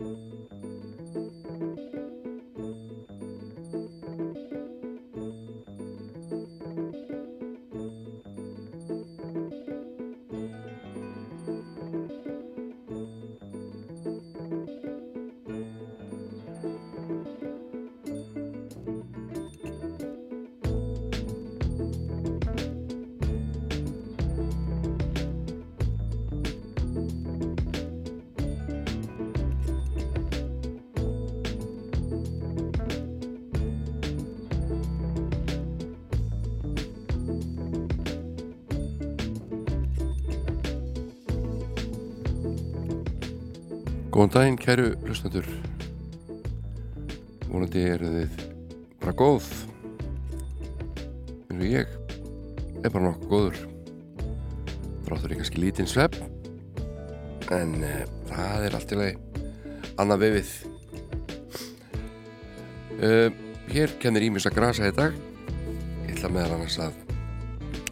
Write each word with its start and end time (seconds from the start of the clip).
Música 0.00 0.77
Góðan 44.18 44.32
daginn, 44.34 44.56
kæru 44.58 44.84
hlustandur. 45.06 45.44
Vonandi 47.46 47.82
eru 47.86 48.08
þið 48.10 48.40
bara 48.98 49.12
góð. 49.14 49.44
Eins 51.46 51.60
og 51.60 51.62
ég 51.62 51.92
er 52.82 52.90
bara 52.90 53.04
nokkuð 53.04 53.28
góður. 53.30 53.60
Þráttur 55.06 55.34
ég 55.36 55.38
kannski 55.38 55.62
lítinn 55.62 55.90
svepp. 55.92 56.18
En 57.54 57.76
uh, 57.78 58.02
það 58.32 58.66
er 58.66 58.76
allt 58.80 58.96
í 58.96 58.98
lagi 58.98 59.46
annað 60.02 60.24
vefið. 60.24 60.50
Uh, 62.98 63.30
hér 63.70 63.94
kennir 64.02 64.26
Ímis 64.32 64.50
að 64.50 64.58
grasa 64.58 64.90
í 64.90 64.96
dag. 64.98 65.14
Ég 66.08 66.16
ætla 66.16 66.32
meðal 66.34 66.58
annars 66.58 66.80
að 66.88 66.98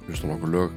hlusta 0.08 0.34
nokkuð 0.34 0.58
lög 0.58 0.77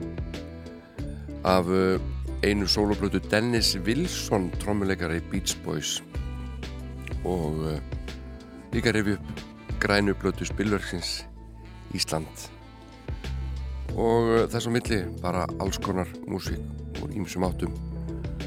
af... 1.42 1.74
Uh, 1.74 2.19
einu 2.44 2.68
soloplötu 2.68 3.20
Dennis 3.32 3.76
Wilson 3.76 4.50
trommuleikari 4.62 5.20
Beach 5.32 5.58
Boys. 5.64 6.00
Og 7.28 7.58
uh, 7.68 7.80
líka 8.72 8.94
revi 8.96 9.18
upp 9.18 9.42
grænu 9.80 10.14
blötu 10.16 10.46
spilverksins 10.48 11.26
Ísland. 11.96 12.46
Og 13.98 14.30
uh, 14.30 14.46
þess 14.48 14.70
að 14.70 14.76
milli 14.78 15.00
bara 15.24 15.44
alls 15.60 15.80
konar 15.84 16.08
músík 16.32 16.62
úr 17.04 17.12
ímsum 17.12 17.44
áttum. 17.48 17.76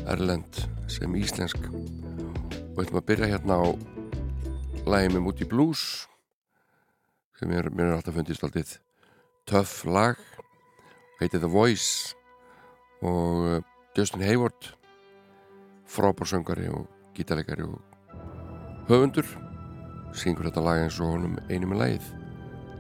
Erlend 0.09 0.63
sem 0.89 1.13
íslensk. 1.19 1.69
Og 1.69 2.79
við 2.79 2.87
ætlum 2.87 3.03
að 3.03 3.09
byrja 3.11 3.33
hérna 3.35 3.61
á 3.61 3.67
lægi 4.89 5.13
með 5.13 5.27
Moody 5.27 5.49
Blues 5.49 5.83
sem 7.37 7.51
mér 7.51 7.69
er 7.69 7.93
alltaf 7.99 8.17
fundist 8.17 8.45
alltið 8.47 8.79
töff 9.51 9.83
lag. 9.85 10.17
Heitið 11.21 11.45
The 11.45 11.53
Voice. 11.53 12.17
Og 13.03 13.59
uh, 13.59 13.72
Justin 13.93 14.23
Hayward 14.25 14.73
frábársöngari 15.85 16.69
og 16.73 16.87
gítalegari 17.13 17.67
og 17.67 17.81
höfundur 18.89 19.27
syngur 20.17 20.49
þetta 20.49 20.63
lag 20.65 20.81
eins 20.81 20.97
og 21.01 21.11
honum 21.13 21.35
einu 21.53 21.69
með 21.69 21.83
lagið. 21.83 22.07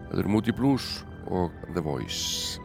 Þetta 0.08 0.22
eru 0.22 0.32
Moody 0.32 0.54
Blues 0.56 0.86
og 1.28 1.52
The 1.74 1.84
Voice 1.84 2.56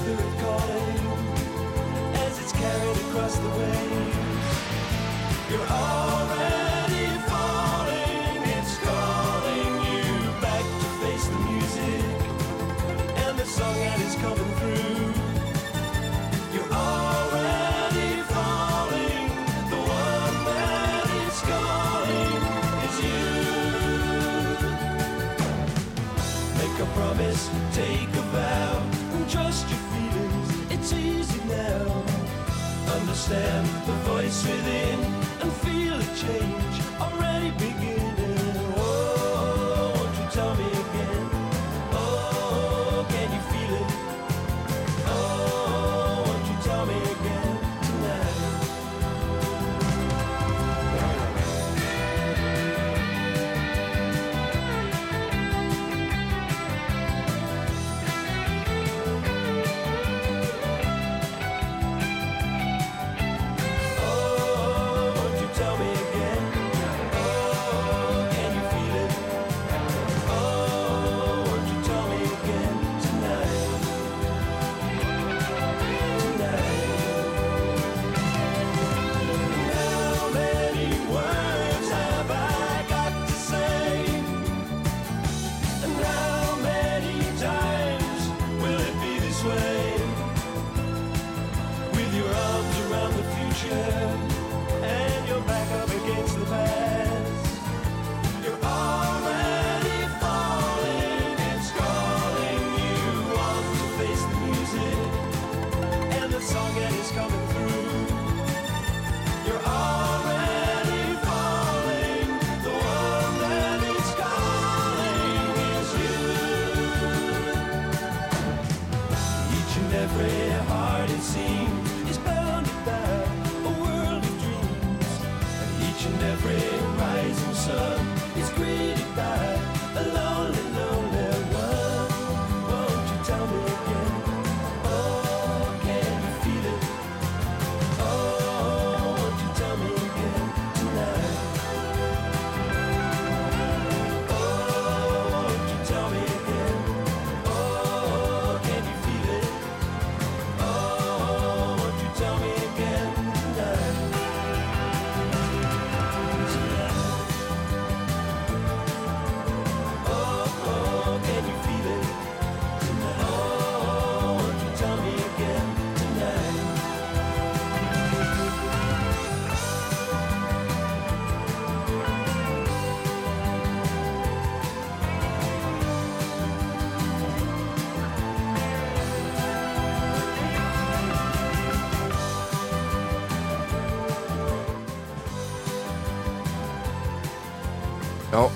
spirit 0.00 0.38
calling 0.38 0.96
as 2.24 2.38
it's 2.40 2.52
carried 2.52 2.96
across 3.04 3.36
the 3.38 3.48
waves. 3.48 4.16
You're 5.50 5.66
all. 5.68 6.19
understand 33.20 33.66
the 33.86 33.92
voice 34.08 34.42
within 34.44 34.98
and 35.42 35.52
feel 35.52 35.94
a 35.94 36.04
change 36.16 37.00
already 37.00 37.50
beginning. 37.50 37.79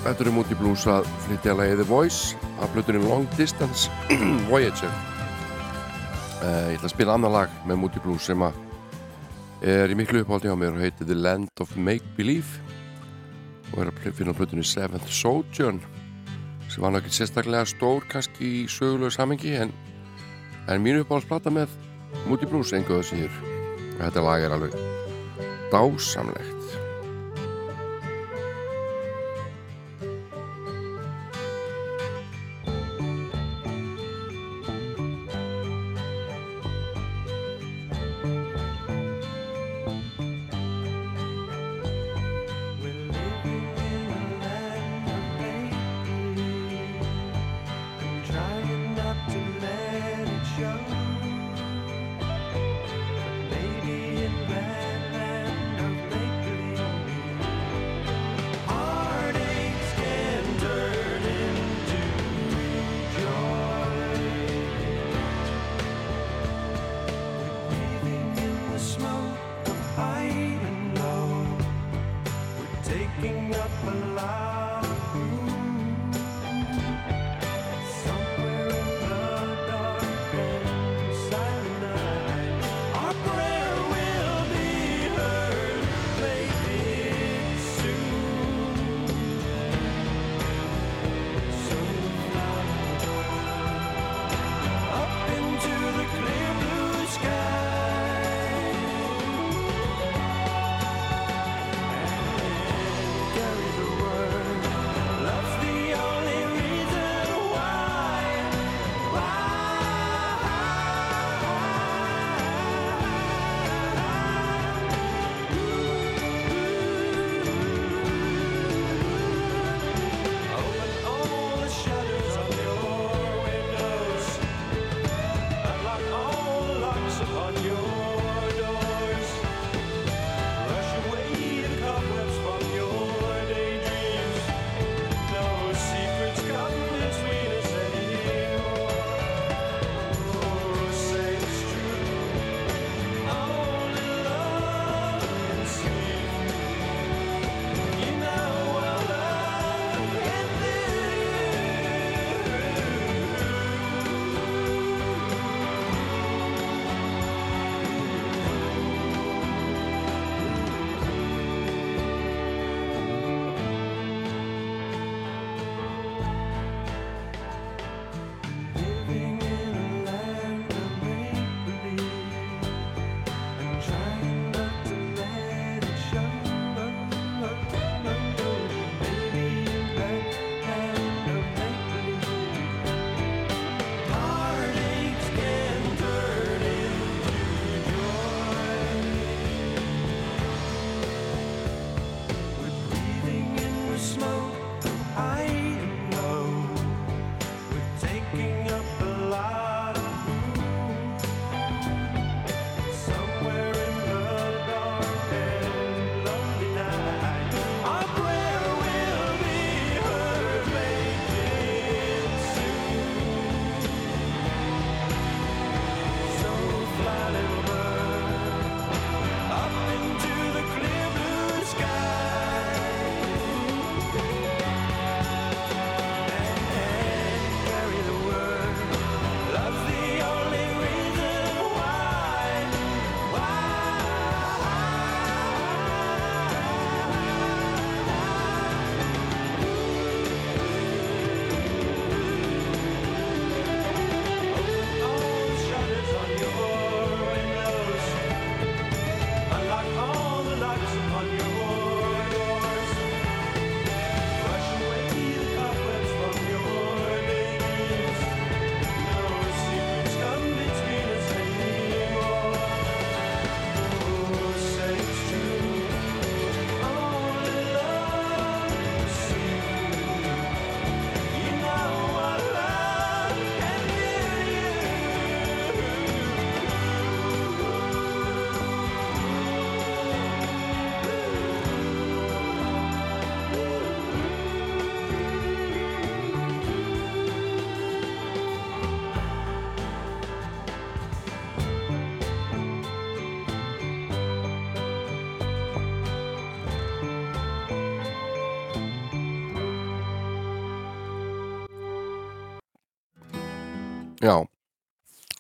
Þetta 0.04 0.26
er 0.26 0.34
Moody 0.36 0.56
Blues 0.58 0.84
að 0.90 1.06
flytja 1.24 1.54
lagið 1.56 1.80
The 1.80 1.88
Voice 1.88 2.36
af 2.60 2.72
bluturinn 2.74 3.06
Long 3.08 3.24
Distance 3.38 3.88
Voyager. 4.50 4.92
Uh, 6.44 6.68
Ég 6.68 6.76
ætla 6.76 6.90
að 6.90 6.92
spila 6.92 7.16
annar 7.16 7.32
lag 7.32 7.58
með 7.64 7.80
Moody 7.80 8.02
Blues 8.04 8.26
sem 8.28 8.44
að 8.44 8.58
er 9.64 9.88
í 9.88 9.96
miklu 9.96 10.20
upphaldi 10.20 10.52
á 10.52 10.56
mér 10.60 10.76
og 10.76 10.84
heitir 10.84 11.08
The 11.08 11.16
Land 11.16 11.64
of 11.64 11.72
Make 11.80 12.04
Believe 12.18 12.60
og 13.72 13.80
er 13.80 13.90
að 13.90 14.18
finna 14.18 14.34
bluturinn 14.36 14.66
Seventh 14.66 15.08
Sojourn 15.08 15.80
sem 16.68 16.82
var 16.84 16.92
náttúrulega 16.92 17.16
sérstaklega 17.16 17.68
stór 17.70 18.04
kannski 18.10 18.50
í 18.60 18.64
sögulegu 18.68 19.12
samengi 19.14 19.54
en, 19.56 19.72
en 20.68 20.84
mínu 20.84 21.04
uppáhaldsplata 21.04 21.52
með 21.54 21.72
Moody 22.28 22.48
Blues 22.50 22.74
enguðu 22.76 23.08
síður. 23.08 23.40
Og 23.94 24.02
þetta 24.02 24.26
lag 24.26 24.44
er 24.44 24.54
alveg 24.56 24.76
dásamlegt 25.72 26.53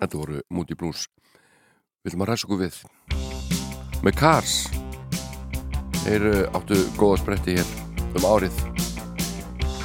þetta 0.04 0.20
voru 0.20 0.42
Moody 0.52 0.76
Blues. 0.78 1.06
Viljum 2.04 2.24
að 2.24 2.32
ræsa 2.32 2.48
okkur 2.48 2.62
við. 2.64 2.78
Með 4.04 4.18
Cars. 4.20 4.56
Þeir 6.04 6.28
eh, 6.30 6.56
áttu 6.56 6.78
góða 7.00 7.22
spretti 7.22 7.56
hér 7.58 7.74
um 8.14 8.28
árið. 8.28 8.60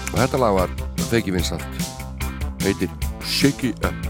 Og 0.10 0.18
þetta 0.20 0.44
lag 0.44 0.60
var 0.60 0.78
feiki 1.08 1.34
vinsalt. 1.36 1.66
Heitir 2.66 2.92
Shake 3.24 3.72
It 3.72 3.86
Up 3.88 4.09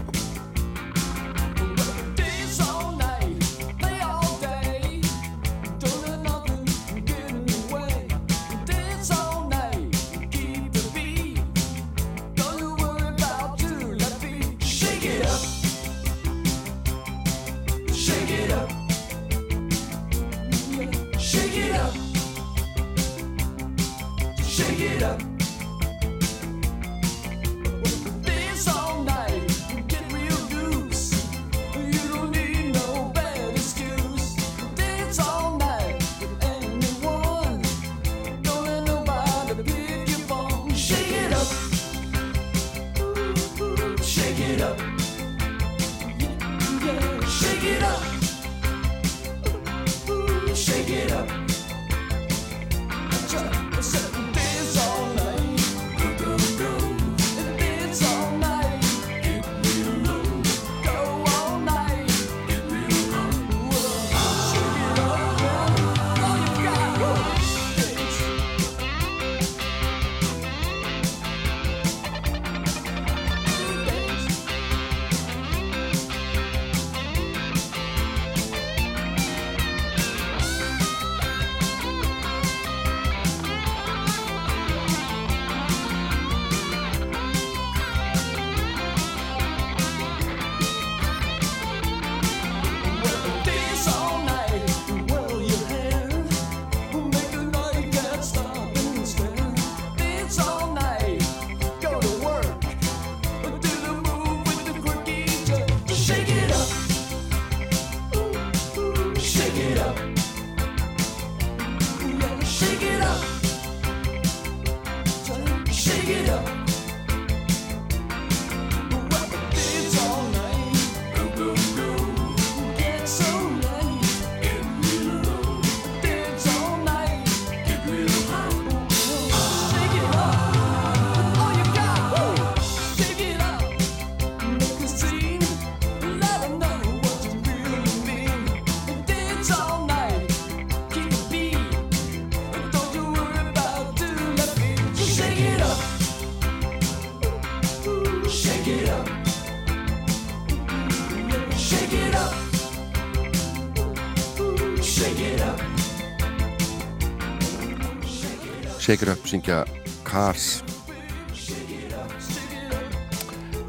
Shake 158.90 159.02
It 159.02 159.08
Up 159.08 159.26
syngja 159.28 159.58
Cars. 160.02 160.64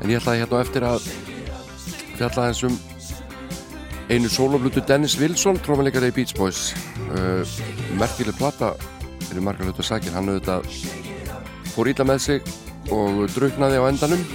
En 0.01 0.09
ég 0.09 0.17
ætlaði 0.17 0.41
hérna 0.41 0.61
eftir 0.63 0.85
að 0.87 1.05
fjalla 2.15 2.47
eins 2.47 2.63
um 2.65 2.79
einu 4.09 4.31
sóloflutu 4.33 4.81
Dennis 4.89 5.19
Wilson 5.21 5.61
trómanleikari 5.61 6.09
í 6.09 6.15
Beach 6.15 6.33
Boys. 6.39 6.71
Uh, 7.13 7.45
merkileg 8.01 8.33
platta 8.41 8.71
er 9.29 9.37
í 9.37 9.45
margar 9.45 9.69
hlutu 9.69 9.85
að 9.85 9.91
sagja 9.91 10.17
hann 10.17 10.33
auðvitað 10.33 10.65
fór 11.75 11.93
íla 11.93 12.09
með 12.09 12.25
sig 12.25 12.53
og 12.89 13.21
draugnaði 13.37 13.77
á 13.77 13.85
endanum. 13.93 14.27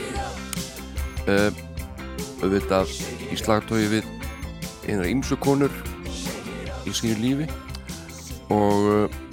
Uh, 1.26 1.50
auðvitað 2.46 2.94
í 3.26 3.42
slagtói 3.42 3.88
við 3.90 4.12
einar 4.86 5.10
ímsukonur 5.10 5.82
í 6.86 6.94
sínu 6.94 7.18
lífi. 7.26 7.54
Og 8.54 8.92
uh, 9.00 9.24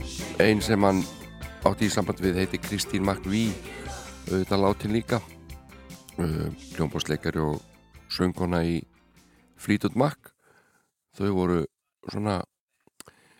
einn 0.41 0.65
sem 0.65 0.81
hann 0.81 1.05
átti 1.63 1.87
í 1.87 1.91
samband 1.93 2.19
við 2.19 2.41
heiti 2.41 2.57
Kristín 2.59 3.05
McVie 3.07 3.53
auðvitað 4.27 4.59
látin 4.59 4.91
líka. 4.91 5.19
Uh, 6.19 6.49
hljómbósleikari 6.75 7.39
og 7.39 7.61
söngkona 8.11 8.59
í 8.67 8.81
Fleetwood 9.55 9.95
Mac. 9.95 10.33
Þau 11.15 11.29
voru 11.37 11.59
svona 12.11 12.41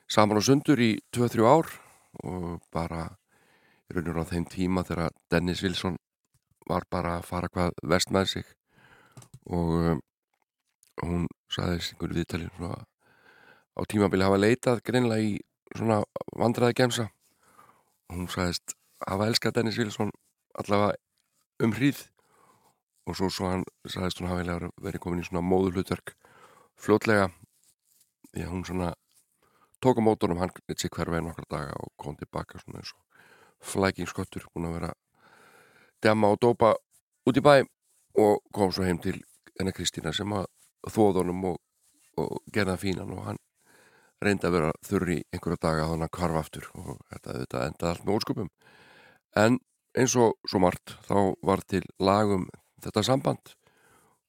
saman 0.08 0.40
og 0.40 0.46
sundur 0.48 0.80
í 0.80 0.94
2-3 1.16 1.44
ár 1.44 1.68
og 2.24 2.62
bara 2.72 3.10
í 3.92 3.98
raun 3.98 4.12
og 4.14 4.22
á 4.24 4.32
þeim 4.32 4.46
tíma 4.48 4.86
þegar 4.88 5.12
Dennis 5.28 5.64
Wilson 5.66 5.98
var 6.70 6.88
bara 6.88 7.18
að 7.18 7.28
fara 7.28 7.50
hvað 7.52 7.76
vest 7.92 8.14
með 8.16 8.30
sig. 8.38 8.46
Og 9.52 9.74
um, 9.96 10.00
hún 11.04 11.28
saði 11.52 11.82
einhverju 11.82 12.22
viðtali 12.22 12.48
á 12.72 13.82
tímabili 13.84 14.24
hafa 14.24 14.40
leitað 14.40 14.82
greinlega 14.88 15.28
í 15.28 15.36
svona 15.76 16.00
vandraði 16.40 16.80
gemsa 16.80 17.10
hún 18.16 18.30
sagðist 18.32 18.76
hafa 19.08 19.28
elskað 19.30 19.60
Dennis 19.60 19.80
Wilson 19.82 20.12
allavega 20.60 20.98
um 21.64 21.74
hríð 21.76 22.06
og 23.08 23.18
svo, 23.18 23.30
svo 23.30 23.50
hann 23.52 23.64
sagðist 23.86 24.22
hún 24.22 24.32
hafa 24.32 24.70
verið 24.82 25.04
komin 25.04 25.24
í 25.24 25.28
svona 25.28 25.44
móðulutverk 25.46 26.16
fljótlega 26.80 27.30
því 28.34 28.46
að 28.46 28.52
hún 28.54 28.66
svona 28.68 28.94
tók 29.84 30.00
á 30.00 30.02
mótunum 30.06 30.40
hann 30.40 30.54
eitt 30.68 30.80
sig 30.80 30.92
hverfa 30.92 31.20
einu 31.20 31.34
okkar 31.34 31.50
daga 31.50 31.74
og 31.80 31.92
kom 31.98 32.16
tilbaka 32.16 32.60
svona 32.62 32.82
eins 32.82 32.94
og 32.96 33.68
flækingskottur 33.74 34.48
búin 34.54 34.70
að 34.70 34.78
vera 34.80 34.94
dema 36.04 36.32
og 36.32 36.40
dópa 36.42 36.74
út 37.28 37.40
í 37.40 37.44
bæ 37.44 37.64
og 38.20 38.42
kom 38.54 38.72
svo 38.72 38.86
heim 38.88 39.00
til 39.04 39.20
hennar 39.60 39.76
Kristína 39.76 40.14
sem 40.16 40.34
að 40.34 40.48
þóðunum 40.90 41.46
og, 41.52 41.58
og 42.20 42.40
gerða 42.54 42.78
fínan 42.80 43.14
og 43.16 43.28
hann 43.28 43.42
reyndi 44.28 44.48
að 44.48 44.56
vera 44.58 44.72
þurri 44.86 45.20
einhverja 45.34 45.62
daga 45.68 45.88
þannig 45.92 46.10
að 46.10 46.16
kvarfa 46.18 46.44
aftur 46.44 46.68
og 46.74 46.90
þetta, 47.12 47.38
þetta 47.44 47.64
endaði 47.68 47.92
allt 47.92 48.06
með 48.08 48.18
óskupum 48.18 48.50
en 49.44 49.60
eins 49.94 50.16
og 50.18 50.36
svo 50.50 50.64
margt 50.64 50.96
þá 51.08 51.18
var 51.46 51.64
til 51.70 51.84
lagum 52.00 52.48
þetta 52.84 53.06
samband. 53.06 53.54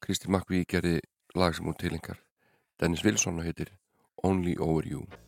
Kristi 0.03 0.29
Makvi 0.31 0.63
gerði 0.69 0.99
lag 1.35 1.55
sem 1.55 1.65
hún 1.65 1.77
tilengar 1.79 2.21
Dennis 2.79 3.03
Wilson 3.05 3.41
heitir 3.43 3.73
Only 4.23 4.55
Over 4.59 4.87
You 4.87 5.24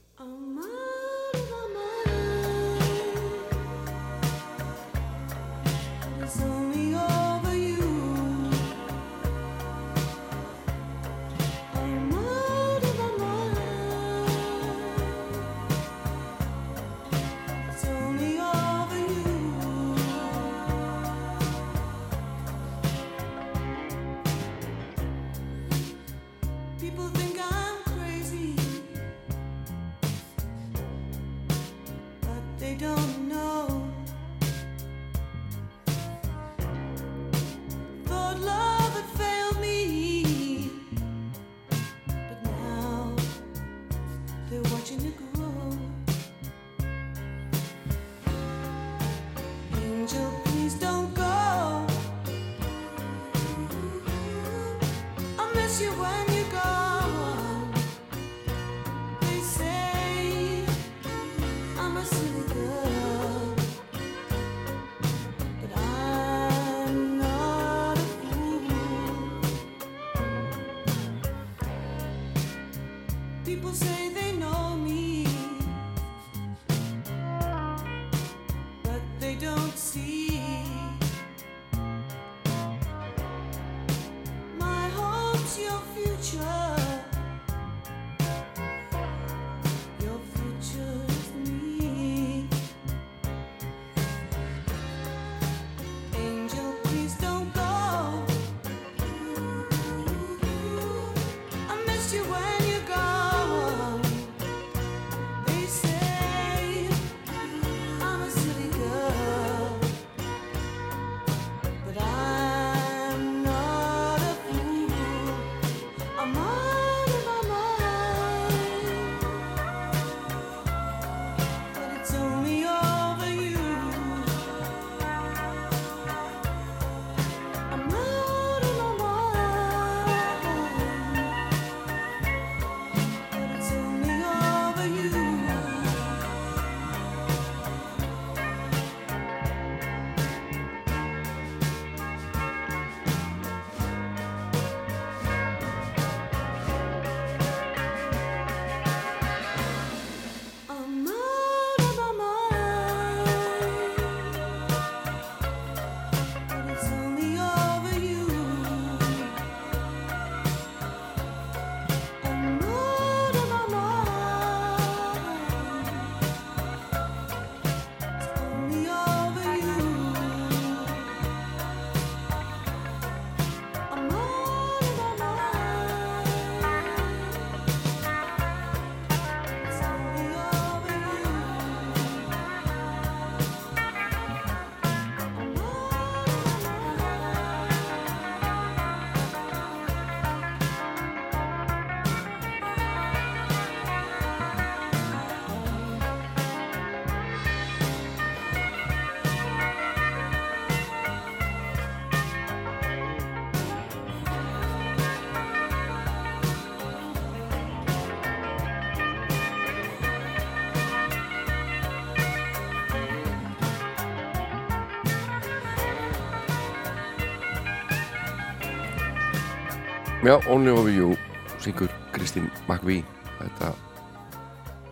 Já, 220.23 220.39
Only 220.49 220.71
Over 220.71 220.89
You 220.89 221.13
syngur 221.61 221.91
Kristín 222.11 222.49
McVie. 222.65 223.03
Þetta 223.37 223.69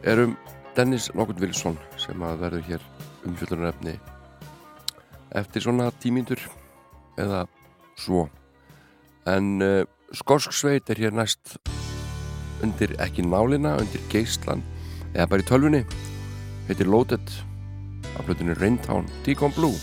er 0.06 0.22
um 0.22 0.36
Dennis 0.78 1.08
Lockwood 1.18 1.42
Wilson 1.42 1.80
sem 1.98 2.22
að 2.22 2.44
verður 2.44 2.68
hér 2.68 2.86
umfjöldunarefni 3.26 3.96
eftir 5.34 5.66
svona 5.66 5.90
tímindur 5.98 6.44
eða 7.18 7.48
svo. 7.98 8.28
En 9.26 9.66
uh, 9.66 9.82
Skorsk 10.14 10.54
Sveit 10.54 10.94
er 10.94 11.02
hér 11.02 11.18
næst 11.18 11.58
undir 12.62 12.94
ekki 13.02 13.26
nálina, 13.26 13.80
undir 13.82 14.06
Geistland 14.14 14.62
eða 15.16 15.32
bara 15.34 15.42
í 15.42 15.50
tölvunni. 15.50 15.82
Heitir 16.70 16.86
Loaded 16.86 17.34
af 18.14 18.30
blötunni 18.30 18.54
Raintown 18.62 19.10
Deacon 19.26 19.58
Blue 19.58 19.74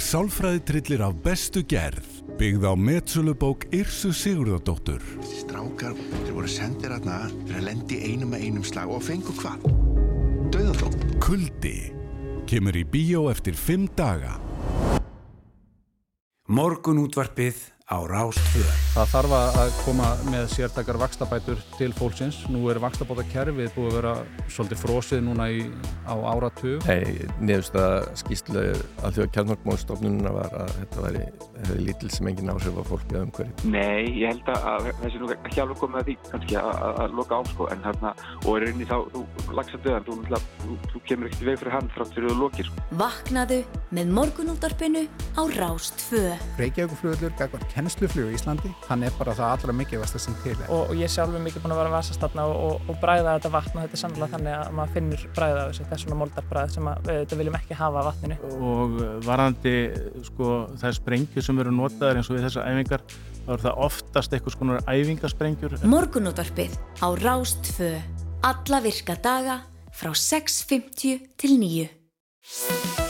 er 0.00 0.06
sálfræðitrillir 0.06 1.02
af 1.04 1.16
bestu 1.20 1.60
gerð, 1.68 2.06
byggð 2.40 2.62
á 2.64 2.72
metsölubók 2.72 3.66
Irsu 3.74 4.14
Sigurðardóttur. 4.16 5.02
Strákar, 5.20 5.92
þeir 6.22 6.32
voru 6.38 6.48
sendir 6.48 6.94
aðna 6.94 7.18
að 7.28 7.66
lendi 7.66 7.98
einum 8.08 8.32
með 8.32 8.46
einum 8.46 8.64
slag 8.64 8.88
og 8.88 9.04
fengu 9.04 9.34
hvað? 9.36 9.66
Dauðadóm. 10.54 10.96
Kuldi 11.20 11.76
kemur 12.48 12.80
í 12.80 12.86
bíó 12.88 13.26
eftir 13.28 13.58
fimm 13.58 13.90
daga. 13.98 14.38
Morgun 16.48 17.04
útvarpið 17.04 17.60
á 17.84 18.00
Rástfjörn. 18.00 18.89
Það 18.90 19.10
þarf 19.12 19.32
að 19.38 19.68
koma 19.84 20.06
með 20.26 20.48
sértakar 20.50 20.96
vakstabætur 20.98 21.60
til 21.76 21.92
fólksins. 21.94 22.40
Nú 22.50 22.64
er 22.72 22.80
vakstabótakerfið 22.82 23.68
búið 23.76 23.86
að 23.86 23.94
vera 23.94 24.14
svolítið 24.50 24.80
frósið 24.80 25.20
núna 25.28 25.46
í, 25.46 25.60
á 26.10 26.14
áratug. 26.18 26.82
Nei, 26.88 27.22
nefnst 27.38 27.78
að 27.78 28.08
skýslu 28.18 28.64
að 29.06 29.14
þjóða 29.14 29.28
kjarnmálmóðstofnununa 29.36 30.32
var 30.34 30.56
að 30.64 30.72
þetta 30.80 31.04
væri, 31.04 31.22
lítil 31.78 32.10
sem 32.10 32.30
engin 32.32 32.50
áhrif 32.50 32.80
á 32.82 32.84
fólk 32.88 33.06
eða 33.14 33.22
umhverju. 33.28 33.70
Nei, 33.70 34.10
ég 34.24 34.34
held 34.34 34.50
að 34.56 34.90
þessi 35.04 35.22
nú 35.22 35.30
ekki 35.36 35.62
alveg 35.62 35.80
komið 35.84 36.00
að 36.00 36.10
því 36.10 36.16
kannski 36.32 36.58
að 36.64 37.16
loka 37.20 37.38
á 37.38 37.42
sko, 37.52 37.70
en 37.70 37.86
hérna, 37.86 38.12
og 38.42 38.50
er 38.56 38.68
inn 38.72 38.82
í 38.82 38.90
þá, 38.90 38.98
þú 39.14 39.22
lagsa 39.60 39.82
döðan, 39.86 40.06
þú, 40.10 40.42
þú, 40.64 40.80
þú 40.90 41.04
kemur 41.06 41.30
ekkert 41.30 41.46
í 41.46 41.50
veg 41.52 41.62
fyrir 41.62 41.76
hann 41.78 41.94
þrátt 41.94 42.18
fyrir 42.18 42.34
þú 42.34 42.36
lokir 42.42 42.66
sko. 42.72 42.86
Vaknaðu 43.04 43.62
með 43.94 44.12
morgunúttarpinu 44.18 45.06
á 45.38 45.42
Rástfö. 45.60 46.26
Hann 48.88 49.04
er 49.06 49.14
bara 49.14 49.34
það 49.38 49.52
allra 49.54 49.74
mikilvægast 49.78 50.18
sem 50.18 50.36
til 50.42 50.54
er. 50.56 50.68
Og, 50.68 50.90
og 50.90 50.98
ég 50.98 51.10
sjálf 51.12 51.36
er 51.36 51.42
mikið 51.44 51.64
búin 51.64 51.74
að 51.74 51.80
vera 51.82 51.90
að 51.92 51.96
vasastafna 51.98 52.46
og, 52.50 52.56
og, 52.66 52.88
og 52.90 53.00
bræða 53.02 53.36
þetta 53.36 53.52
vatn 53.54 53.76
og 53.76 53.84
þetta 53.84 53.98
er 53.98 54.02
sannlega 54.02 54.34
þannig 54.34 54.56
að 54.56 54.72
maður 54.78 54.94
finnur 54.96 55.26
bræða 55.36 55.60
af 55.60 55.70
þessu, 55.70 55.86
þess 55.90 56.06
svona 56.06 56.18
moldarbræð 56.22 56.72
sem 56.76 56.90
að, 56.90 57.10
við 57.10 57.36
viljum 57.42 57.58
ekki 57.60 57.78
hafa 57.78 58.06
vatninu. 58.08 58.38
Og 58.70 58.96
varandi 59.26 59.74
sko 60.30 60.54
það 60.80 60.96
sprengju 60.98 61.44
sem 61.46 61.62
eru 61.62 61.74
notaðar 61.76 62.20
eins 62.20 62.32
og 62.32 62.38
við 62.38 62.48
þessar 62.48 62.70
æfingar, 62.70 63.06
þá 63.44 63.52
er 63.56 63.64
það 63.66 63.84
oftast 63.86 64.34
eitthvað 64.34 64.56
svona 64.56 64.80
æfingasprengjur. 64.88 65.78
Morgunúttarpið 65.94 66.74
á 66.98 67.08
Rástfö. 67.20 67.92
Alla 68.40 68.80
virka 68.80 69.18
daga 69.20 69.60
frá 69.92 70.14
6.50 70.16 71.36
til 71.36 71.56
9. 71.60 73.09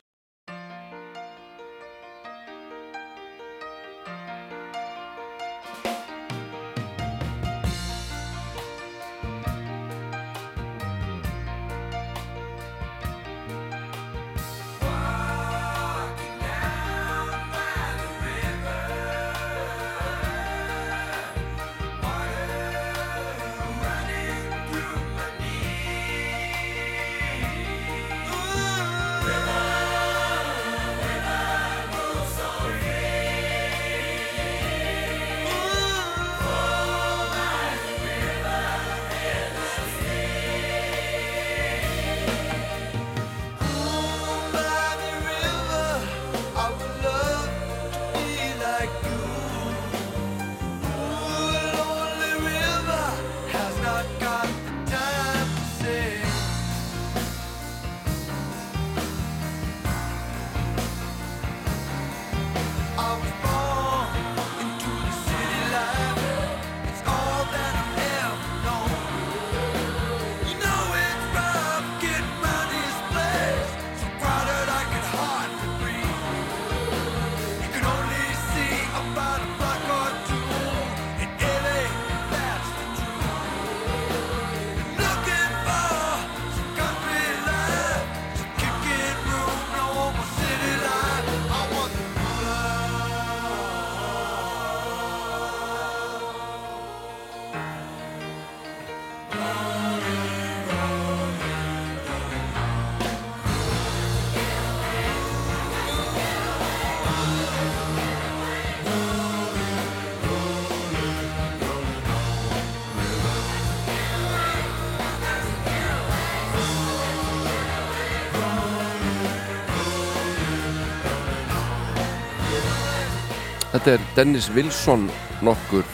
Þetta 123.81 123.95
er 123.97 124.03
Dennis 124.13 124.45
Wilson 124.53 125.07
nokkur 125.41 125.87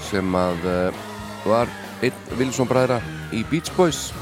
sem 0.00 0.30
að 0.32 0.62
uh, 0.64 1.00
var 1.44 1.68
einn 2.00 2.22
Wilson 2.38 2.70
bræðra 2.70 3.02
í 3.36 3.42
Beach 3.50 3.68
Boys. 3.76 4.14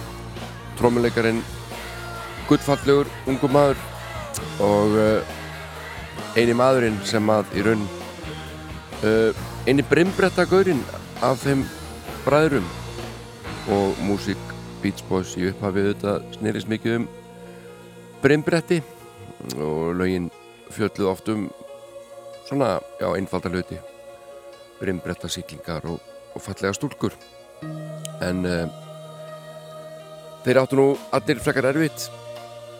Trómuleikarin 0.80 1.38
guttfallegur 2.48 3.06
ungu 3.30 3.52
maður 3.54 3.78
og 4.66 4.98
uh, 4.98 5.30
eini 6.34 6.58
maðurinn 6.58 6.98
sem 7.06 7.30
að 7.30 7.54
í 7.54 7.62
raun 7.62 7.86
uh, 9.06 9.30
eini 9.70 9.86
brimbretta 9.86 10.42
gaurinn 10.42 10.82
af 11.22 11.46
þeim 11.46 11.62
bræðrum. 12.26 12.66
Og 13.70 14.02
músík 14.02 14.50
Beach 14.82 15.06
Boys 15.06 15.38
í 15.38 15.46
upphafið 15.52 15.92
þetta 15.92 16.20
snýris 16.40 16.66
mikið 16.66 17.04
um 17.04 17.12
brimbretti 18.18 18.82
og 19.62 19.92
lögin 19.94 20.32
fjölluð 20.74 21.14
oft 21.14 21.30
um 21.30 21.52
svona, 22.48 22.80
já, 23.00 23.08
einfalda 23.16 23.48
hluti. 23.48 23.78
Brimbretta 24.80 25.28
síklingar 25.28 25.86
og, 25.88 26.00
og 26.34 26.42
fallega 26.42 26.74
stúlkur. 26.76 27.14
En 28.24 28.44
uh, 28.44 28.66
þeir 30.44 30.60
áttu 30.60 30.78
nú 30.78 30.86
allir 31.14 31.40
frekar 31.42 31.70
erfitt 31.72 32.08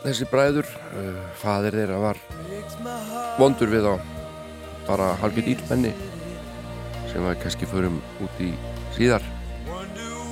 þessi 0.05 0.29
bræður. 0.31 0.68
Uh, 0.92 1.22
fadir 1.40 1.79
þeirra 1.79 2.00
var 2.03 2.20
vondur 3.38 3.72
við 3.72 3.88
á 3.88 3.94
bara 4.85 5.14
halgit 5.22 5.48
ílmenni 5.55 5.94
sem 7.09 7.24
við 7.24 7.40
kannski 7.42 7.70
förum 7.70 8.03
út 8.24 8.44
í 8.44 8.53
síðar. 8.96 9.24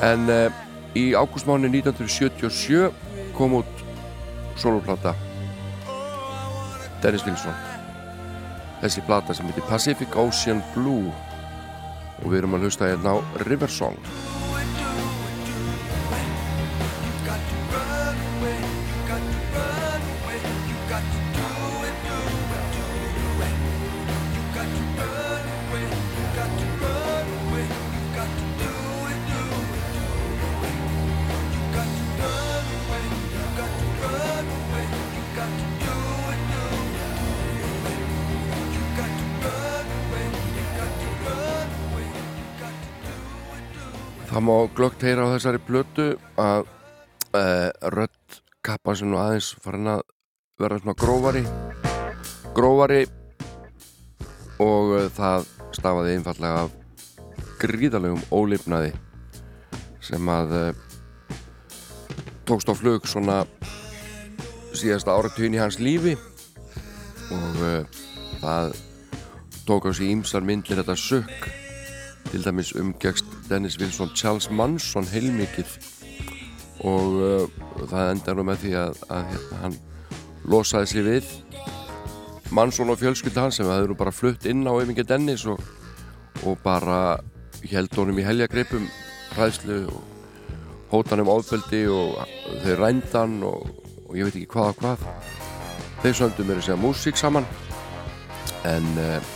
En 0.05 0.29
uh, 0.29 0.63
í 0.99 1.13
ágústmáni 1.17 1.73
1977 1.73 2.91
kom 3.37 3.61
út 3.63 3.85
soloplata 4.61 5.15
Dennis 7.01 7.25
Wilson 7.25 7.72
þessi 8.83 9.05
plata 9.07 9.35
sem 9.37 9.47
heitir 9.49 9.67
Pacific 9.71 10.17
Ocean 10.19 10.63
Blue. 10.75 11.13
Og 12.23 12.31
við 12.31 12.43
erum 12.43 12.59
að 12.59 12.69
hlusta 12.69 12.91
hérna 12.91 13.15
á 13.15 13.19
River 13.47 13.71
Það 44.33 44.45
má 44.49 44.55
glögt 44.73 45.03
heyra 45.05 45.27
á 45.29 45.33
þessari 45.35 45.59
blötu 45.61 46.05
að 46.41 46.63
uh, 47.37 47.69
rödd 47.93 48.39
kappa 48.65 48.95
sem 48.97 49.11
nú 49.13 49.19
aðeins 49.21 49.51
farin 49.61 49.91
að 49.93 50.01
vera 50.63 50.79
svona 50.81 50.95
grófari 50.97 51.43
grófari 52.57 53.03
og 54.57 54.95
uh, 54.97 55.11
það 55.13 55.45
stafaði 55.77 56.17
einfallega 56.17 56.65
af 56.65 56.73
gríðalegum 57.61 58.25
ólifnaði 58.33 58.95
sem 60.01 60.33
að 60.33 60.57
uh, 60.63 60.83
tókst 62.49 62.73
á 62.73 62.75
flug 62.81 63.05
svona 63.05 63.43
síðasta 64.73 65.13
áratugin 65.13 65.61
í 65.61 65.61
hans 65.61 65.77
lífi 65.77 66.17
og 67.37 67.65
það 68.41 68.79
tók 69.69 69.89
á 69.89 69.91
sig 69.93 70.09
ímsar 70.09 70.41
myndlir 70.41 70.81
þetta 70.81 70.97
sökk 70.97 71.53
til 72.33 72.45
dæmis 72.45 72.73
umgegst 72.81 73.29
Dennis 73.51 73.79
Wilson 73.81 74.11
Charles 74.17 74.51
Manson 74.51 75.05
heilmikið. 75.05 75.75
Og 76.89 77.19
uh, 77.21 77.49
það 77.91 78.13
endar 78.15 78.39
nú 78.39 78.47
með 78.49 78.63
því 78.65 78.73
að, 78.81 79.03
að 79.13 79.27
hérna, 79.35 79.59
hann 79.63 79.77
losaði 80.49 80.89
sig 80.91 81.05
við 81.07 81.29
Manson 82.53 82.91
og 82.93 82.99
fjölskylda 83.01 83.47
hans 83.47 83.61
sem 83.61 83.69
það 83.69 83.85
eru 83.85 83.97
bara 83.97 84.13
flutt 84.13 84.47
inn 84.49 84.65
á 84.69 84.73
Eyvingi 84.73 85.05
Dennis 85.09 85.45
og, 85.49 85.61
og 86.45 86.59
bara 86.65 87.21
held 87.69 87.95
honum 87.97 88.19
í 88.21 88.25
heljagripum 88.27 88.89
hræðslu 89.37 89.79
og 89.93 90.01
hótan 90.93 91.23
um 91.23 91.31
ofbeldi 91.33 91.87
og 91.89 92.19
þau 92.65 92.75
rændan 92.81 93.39
og, 93.49 93.69
og 94.09 94.17
ég 94.19 94.29
veit 94.29 94.37
ekki 94.41 94.51
hvað 94.53 94.73
og 94.73 94.83
hvað. 94.83 95.07
Þeir 96.03 96.19
söndu 96.19 96.49
mér 96.49 96.61
að 96.61 96.67
segja 96.67 96.81
músík 96.83 97.21
saman 97.21 97.49
en 98.69 98.89
uh, 99.01 99.33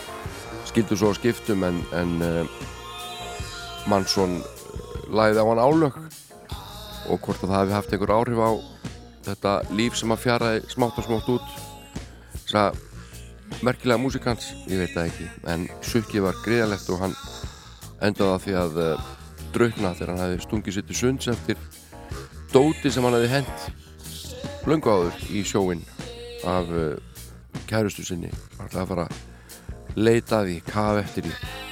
skildu 0.69 0.99
svo 0.99 1.15
skiptum 1.17 1.65
en, 1.65 1.81
en 1.97 2.17
uh, 2.25 2.67
Mansson 3.91 4.41
læði 5.15 5.43
á 5.43 5.47
hann 5.47 5.63
álög 5.63 5.99
og 7.07 7.21
hvort 7.23 7.45
að 7.45 7.53
það 7.53 7.61
hefði 7.61 7.77
haft 7.77 7.95
einhver 7.95 8.15
áhrif 8.17 8.43
á 8.43 8.51
þetta 9.27 9.53
líf 9.79 9.97
sem 9.99 10.15
að 10.15 10.23
fjaraði 10.23 10.63
smátt 10.73 10.99
og 11.01 11.07
smátt 11.07 11.31
út 11.35 11.57
þess 12.47 12.59
að 12.61 12.81
merkilega 13.67 14.01
músikans, 14.03 14.51
ég 14.67 14.81
veit 14.81 14.95
það 14.95 15.11
ekki. 15.11 15.27
En 15.51 15.67
sukkið 15.87 16.27
var 16.27 16.41
greiðalegt 16.45 16.91
og 16.93 17.03
hann 17.03 17.15
endaði 18.05 18.33
að 18.33 18.45
því 18.45 18.57
að 18.61 18.81
uh, 18.83 19.11
draugna 19.55 19.93
þegar 19.97 20.13
hann 20.13 20.25
hefði 20.25 20.41
stungið 20.45 20.77
sér 20.77 20.89
til 20.89 20.99
sunds 21.01 21.31
eftir 21.33 21.63
dóti 22.53 22.93
sem 22.93 23.07
hann 23.07 23.17
hefði 23.17 23.33
hent 23.37 24.67
löngu 24.67 24.91
áður 24.93 25.23
í 25.31 25.45
sjóin 25.47 25.85
af 26.47 26.71
uh, 26.75 26.91
kærustu 27.71 28.07
sinni. 28.07 28.33
Hann 28.57 28.67
ætlaði 28.69 28.83
að 28.85 28.91
fara 28.93 29.07
að 29.07 29.95
leita 29.97 30.43
því, 30.45 30.59
kaf 30.67 31.01
eftir 31.05 31.31
því 31.31 31.66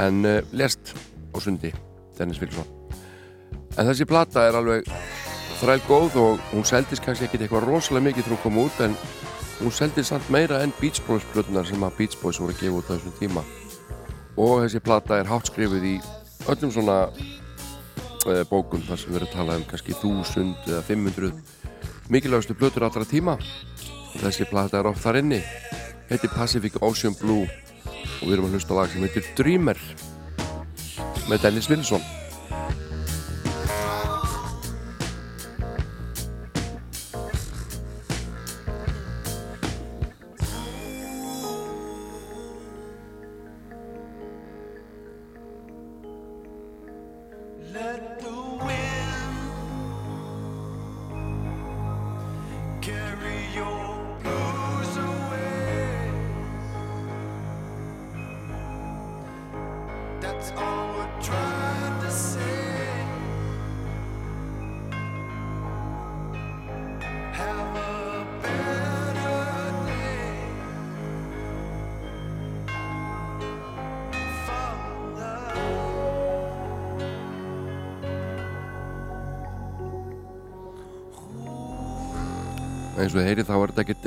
en 0.00 0.24
uh, 0.24 0.38
lest 0.52 0.94
á 1.32 1.38
sundi 1.40 1.72
Dennis 2.18 2.40
Wilson 2.40 2.68
en 3.76 3.88
þessi 3.88 4.06
plata 4.08 4.46
er 4.48 4.56
alveg 4.58 4.88
þræl 5.62 5.82
góð 5.86 6.16
og 6.18 6.40
hún 6.50 6.64
seldist 6.66 7.04
kannski 7.04 7.28
ekki 7.28 7.38
eitthvað 7.44 7.68
rosalega 7.68 8.08
mikið 8.08 8.24
þegar 8.24 8.34
hún 8.34 8.42
kom 8.42 8.62
út 8.64 8.80
en 8.82 8.96
hún 9.62 9.74
seldist 9.74 10.10
samt 10.10 10.30
meira 10.34 10.58
enn 10.64 10.74
Beach 10.80 10.98
Boys 11.06 11.26
plötunar 11.30 11.68
sem 11.68 11.84
að 11.86 11.94
Beach 12.00 12.16
Boys 12.18 12.40
voru 12.42 12.50
að 12.50 12.64
gefa 12.64 12.80
út 12.80 12.90
á 12.90 12.94
þessum 12.96 13.14
tíma. 13.20 13.44
Og 14.42 14.64
þessi 14.64 14.80
plata 14.82 15.20
er 15.20 15.30
hátt 15.30 15.50
skrifið 15.52 15.86
í 15.86 15.94
öllum 16.50 16.72
svona 16.74 16.96
uh, 17.12 18.42
bókum 18.50 18.82
þar 18.88 18.98
sem 18.98 19.12
við 19.12 19.20
erum 19.20 19.30
að 19.30 19.36
tala 19.36 19.58
um 19.60 19.66
kannski 19.70 19.94
1000 19.94 20.52
eða 20.66 20.82
500 20.88 21.30
mikilvægastu 22.10 22.58
plötur 22.58 22.88
allra 22.88 23.06
tíma. 23.06 23.36
Þessi 24.18 24.48
plata 24.50 24.80
er 24.80 24.90
oft 24.90 25.04
þar 25.04 25.20
inni. 25.22 25.38
Heitir 26.10 26.34
Pacific 26.34 26.82
Ocean 26.82 27.14
Blue 27.20 27.46
og 27.86 28.24
við 28.26 28.34
erum 28.36 28.48
að 28.48 28.56
hlusta 28.56 28.74
á 28.74 28.78
lag 28.78 28.92
sem 28.92 29.04
heitir 29.06 29.28
Dreamer 29.38 29.80
með 31.30 31.46
Dennis 31.46 31.70
Wilson 31.70 32.04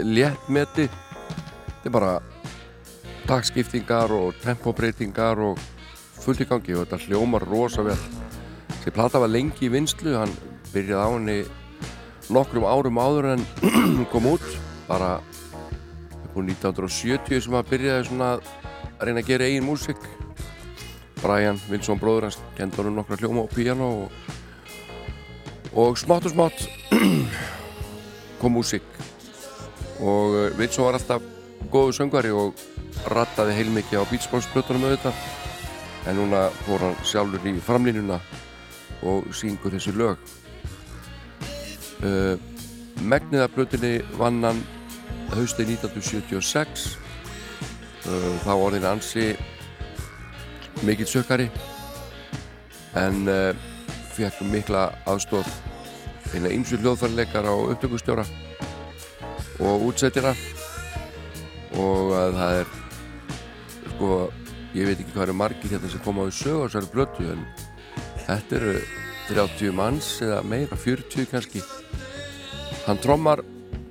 léttmeti. 0.06 0.86
Þetta 1.66 1.90
er 1.90 1.94
bara 1.94 2.14
dagskiptingar 3.26 4.14
og 4.14 4.38
tempóbreytingar 4.44 5.42
og 5.42 5.62
fullt 6.22 6.44
í 6.44 6.50
gangi 6.50 6.76
og 6.76 6.86
þetta 6.86 7.02
hljómar 7.06 7.46
rosa 7.50 7.86
vel. 7.86 7.98
Þessi 8.70 8.94
plata 8.94 9.22
var 9.22 9.34
lengi 9.34 9.66
í 9.66 9.72
vinslu 9.74 10.14
hann 10.18 10.34
byrjaði 10.74 11.02
á 11.02 11.10
henni 11.10 11.40
nokkrum 12.30 12.68
árum 12.70 13.02
áður 13.02 13.32
en 13.34 13.46
kom 14.14 14.30
út. 14.36 14.46
Bara 14.86 15.18
upp 15.18 16.38
úr 16.38 16.46
1970 16.52 17.48
sem 17.48 17.58
að 17.58 17.72
byrjaði 17.74 18.10
svona 18.10 18.36
að 18.36 18.54
reyna 19.02 19.24
að 19.24 19.32
gera 19.32 19.50
eigin 19.50 19.66
músík. 19.66 20.10
Brian 21.24 21.58
Wilson 21.72 21.98
bróður 21.98 22.30
hans 22.30 22.38
kendi 22.58 22.78
honum 22.78 23.00
nokkra 23.00 23.18
hljóma 23.18 23.48
á 23.48 23.50
piano 23.50 23.88
og, 24.04 24.12
og 25.74 25.98
smátt 25.98 26.30
og 26.30 26.36
smátt 26.36 26.68
kom 28.42 28.54
músík 28.54 28.86
og 30.00 30.36
uh, 30.36 30.58
Wilson 30.60 30.88
var 30.88 30.98
alltaf 31.00 31.24
góðu 31.72 31.96
söngvari 31.96 32.32
og 32.36 32.56
rattaði 33.12 33.56
heilmikið 33.58 34.02
á 34.02 34.10
Beachboys-plötunum 34.10 34.88
auðvitað. 34.88 35.22
En 36.06 36.20
núna 36.20 36.48
fór 36.66 36.84
hann 36.86 36.98
sjálfur 37.06 37.48
í 37.50 37.56
framlínuna 37.64 38.20
og 39.06 39.30
syngur 39.34 39.74
þessi 39.74 39.96
lög. 39.96 40.22
Uh, 42.04 42.36
Megnið 43.06 43.44
af 43.44 43.52
plötunni 43.52 43.98
vann 44.16 44.44
hann 44.46 44.62
haustið 45.34 45.76
1976 45.76 46.86
uh, 48.08 48.34
þá 48.46 48.54
orðin 48.54 48.88
ansi 48.88 49.34
mikill 50.86 51.10
sökkari 51.10 51.50
en 52.96 53.26
uh, 53.28 53.52
fekk 54.16 54.44
mikla 54.52 54.88
aðstof 55.10 55.50
eina 56.34 56.52
ymsu 56.54 56.80
hljóðfærleikar 56.80 57.48
á 57.48 57.54
upptökustjóra 57.56 58.26
og 59.64 59.88
útsettira 59.90 60.34
og 61.76 62.12
að 62.16 62.36
það 62.40 62.60
er 62.60 62.74
sko, 63.96 64.12
ég 64.76 64.90
veit 64.90 65.00
ekki 65.00 65.14
hvað 65.14 65.26
eru 65.28 65.38
margir 65.40 65.72
hérna 65.72 65.92
sem 65.92 66.04
koma 66.04 66.28
á 66.28 66.32
í 66.32 66.36
sög 66.36 66.62
á 66.62 66.66
þessari 66.68 66.92
blötu 66.92 67.28
en 67.32 67.46
þetta 68.26 68.60
eru 68.60 68.76
30 69.30 69.74
manns 69.74 70.10
eða 70.22 70.44
meira, 70.46 70.78
40 70.78 71.30
kannski. 71.32 71.64
Hann 72.86 73.00
trommar 73.02 73.42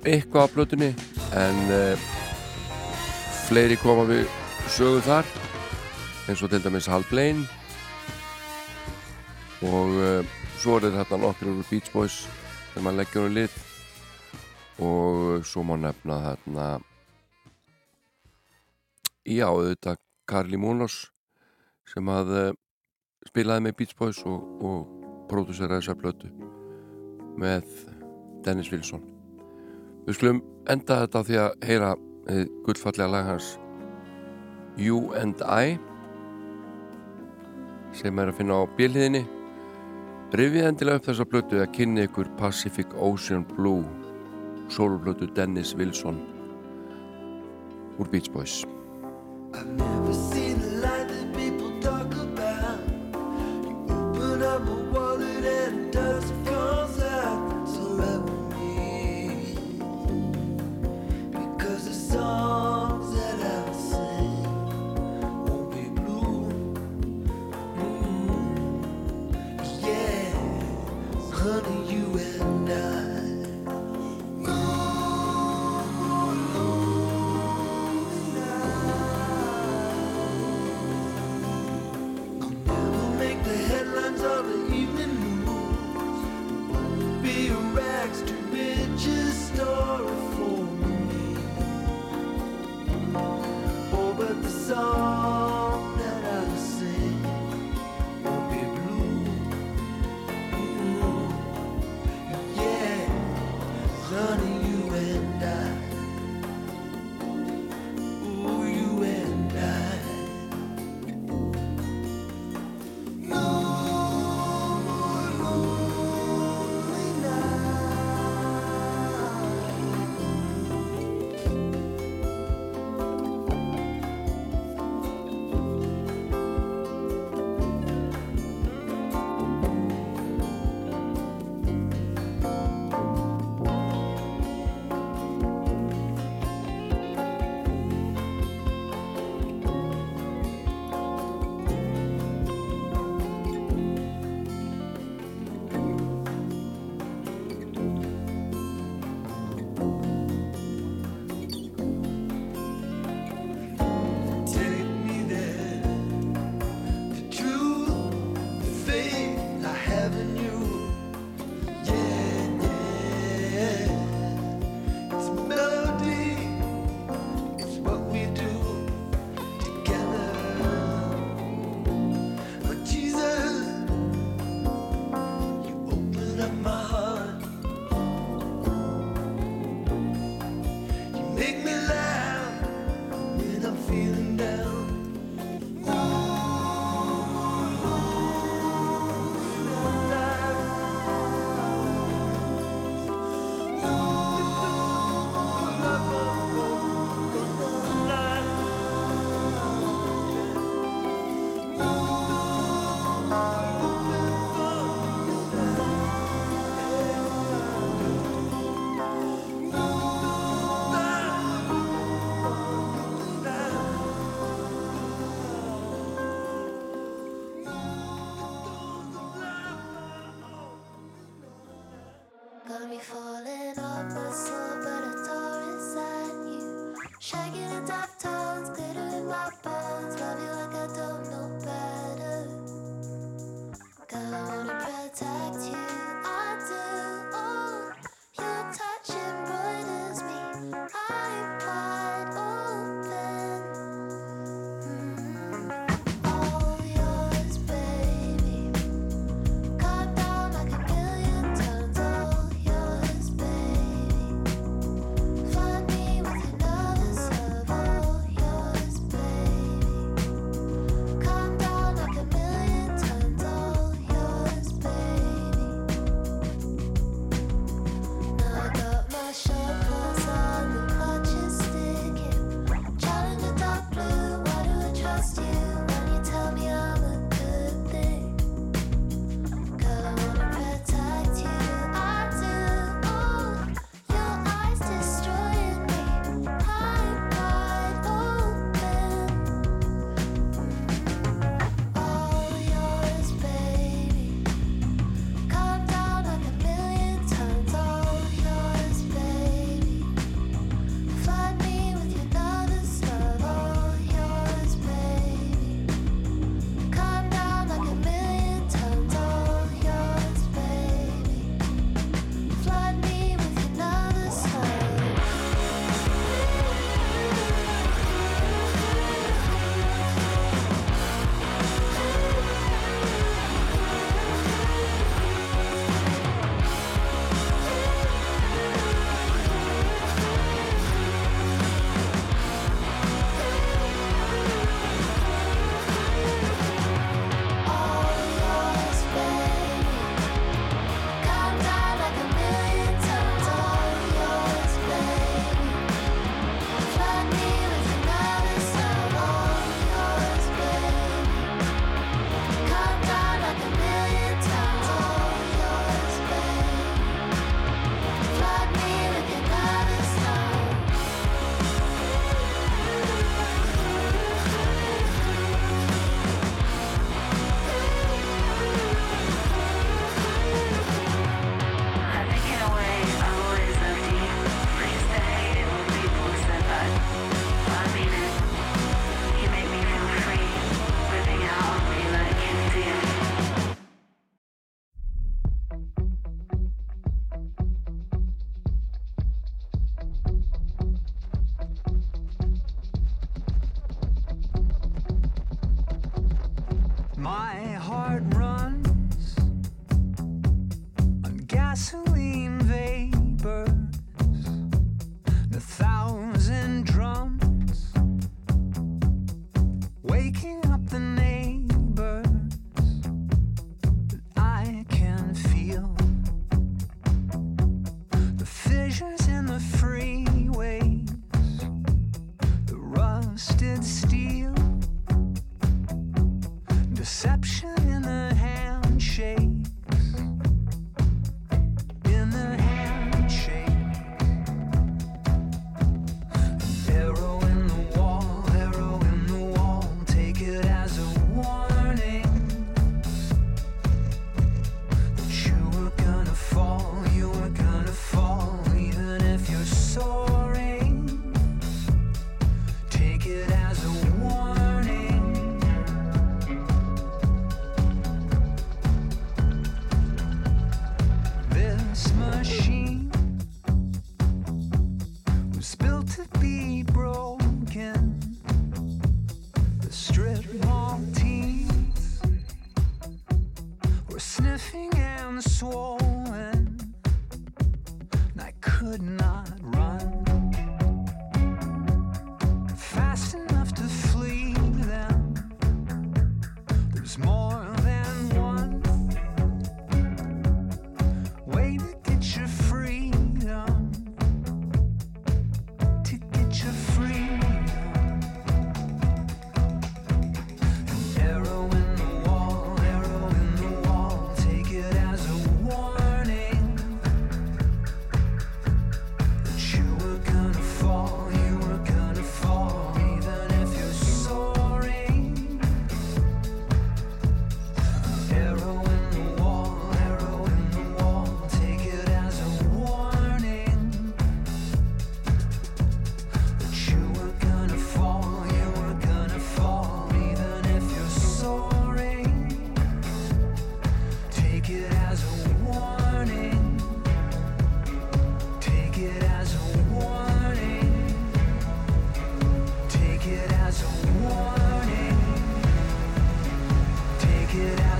eitthvað 0.07 0.47
á 0.47 0.53
blötunni 0.53 0.91
en 1.35 1.59
uh, 1.73 2.07
fleiri 3.49 3.75
koma 3.81 4.05
við 4.07 4.23
sögu 4.71 5.01
þar 5.05 5.27
eins 6.29 6.41
og 6.41 6.53
til 6.53 6.63
dæmis 6.63 6.87
Hal 6.89 7.05
Blaine. 7.09 7.43
Og 9.65 9.99
uh, 9.99 10.35
svo 10.61 10.79
er 10.79 10.91
þetta 10.95 11.19
nokkur 11.19 11.51
úr 11.51 11.69
Beach 11.69 11.91
Boys 11.93 12.23
þegar 12.71 12.87
maður 12.87 13.01
leggjur 13.01 13.29
um 13.29 13.39
lit 13.39 13.64
og 14.83 15.45
svo 15.47 15.63
má 15.63 15.75
nefna 15.79 16.19
þarna 16.23 16.65
já, 19.25 19.47
auðvitað 19.47 20.01
Carly 20.27 20.57
Munoz 20.59 21.05
sem 21.89 22.09
að 22.11 22.33
uh, 22.35 22.49
spilaði 23.29 23.65
með 23.67 23.77
Beach 23.79 23.95
Boys 23.97 24.21
og, 24.27 24.41
og 24.61 25.27
pródúseraði 25.29 25.81
þessa 25.81 25.97
blötu 25.99 26.31
með 27.39 27.69
Dennis 28.45 28.69
Wilson. 28.71 29.01
Við 30.05 30.17
skulum 30.19 30.41
enda 30.69 31.01
þetta 31.03 31.23
því 31.25 31.39
að 31.41 31.65
heyra 31.65 31.95
gullfallega 32.65 33.11
lag 33.11 33.29
hans 33.29 33.55
You 34.77 35.13
and 35.15 35.41
I 35.45 35.77
sem 37.95 38.19
er 38.19 38.29
að 38.29 38.39
finna 38.41 38.59
á 38.59 38.63
bíliðinni 38.77 39.23
Rifið 40.35 40.65
endilega 40.67 40.99
upp 40.99 41.05
þessa 41.07 41.27
blötu 41.29 41.61
að 41.61 41.71
kynni 41.77 42.07
ykkur 42.09 42.27
Pacific 42.39 42.91
Ocean 42.97 43.45
Blue 43.55 43.85
soloblötu 44.67 45.27
Dennis 45.35 45.75
Wilson 45.77 46.19
úr 47.97 48.07
Beach 48.09 48.31
Boys 48.31 48.65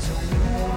Thank 0.07 0.69
you. 0.69 0.74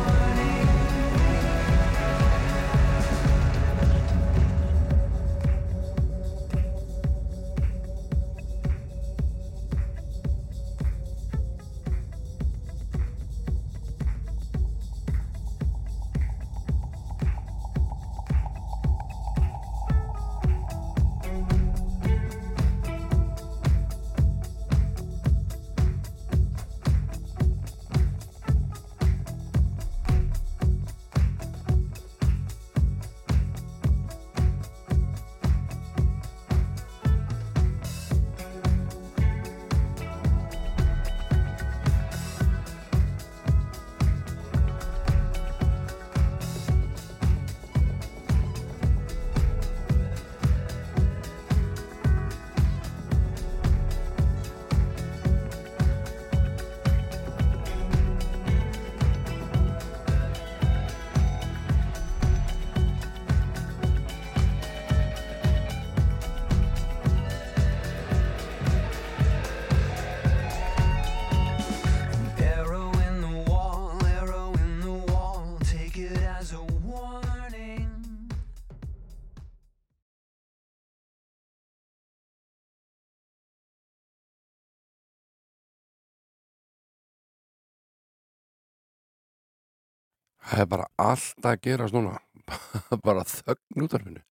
Það 90.49 90.62
er 90.62 90.68
bara 90.72 90.88
alltaf 90.96 91.51
að 91.51 91.61
gera 91.66 91.88
svona 91.90 92.16
bara 93.07 93.26
þögn 93.28 93.84
út 93.84 93.94
af 93.94 94.07
hennu 94.07 94.24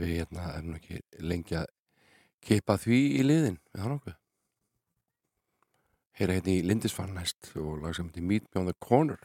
við 0.00 0.14
hérna 0.20 0.46
erum 0.54 0.76
ekki 0.78 1.00
lengi 1.26 1.56
að 1.58 1.66
keipa 2.46 2.76
því 2.80 3.00
í 3.18 3.24
liðin. 3.26 3.58
Við 3.74 3.84
hann 3.84 3.96
okkur 3.98 4.16
Heyra 6.20 6.36
hérna 6.36 6.52
í 6.52 6.64
Lindisfarn 6.68 7.14
næst 7.16 7.52
og 7.56 7.80
lagsefndi 7.80 8.20
Meet 8.20 8.48
Me 8.52 8.60
on 8.60 8.66
the 8.68 8.76
Corner. 8.76 9.20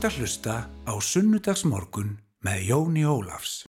ert 0.00 0.14
að 0.14 0.22
hlusta 0.22 0.52
á 0.88 0.94
Sunnudagsmorgun 0.96 2.14
með 2.40 2.62
Jóni 2.70 3.02
Ólafs. 3.04 3.59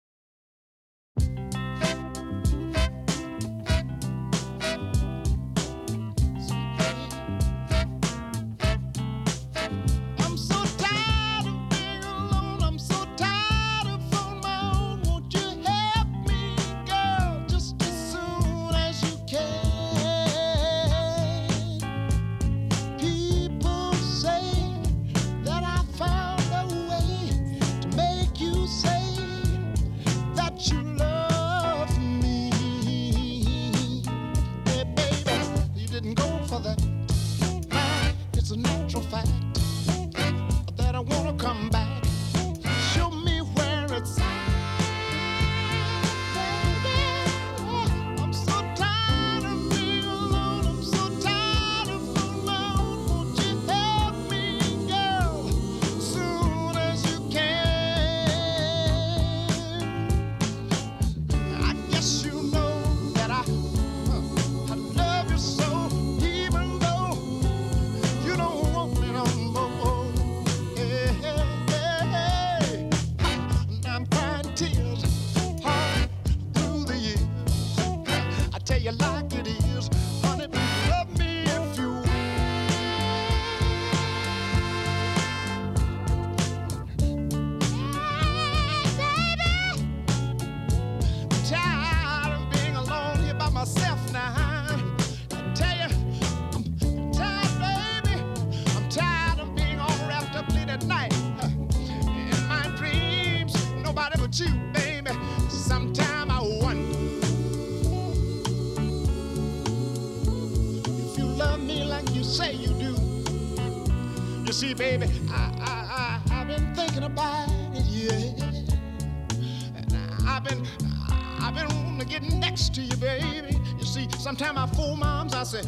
you, 122.91 122.97
baby. 122.97 123.59
You 123.79 123.85
see, 123.85 124.07
sometimes 124.19 124.57
I 124.57 124.67
fool 124.67 124.95
moms, 124.95 125.33
I 125.33 125.43
say, 125.43 125.61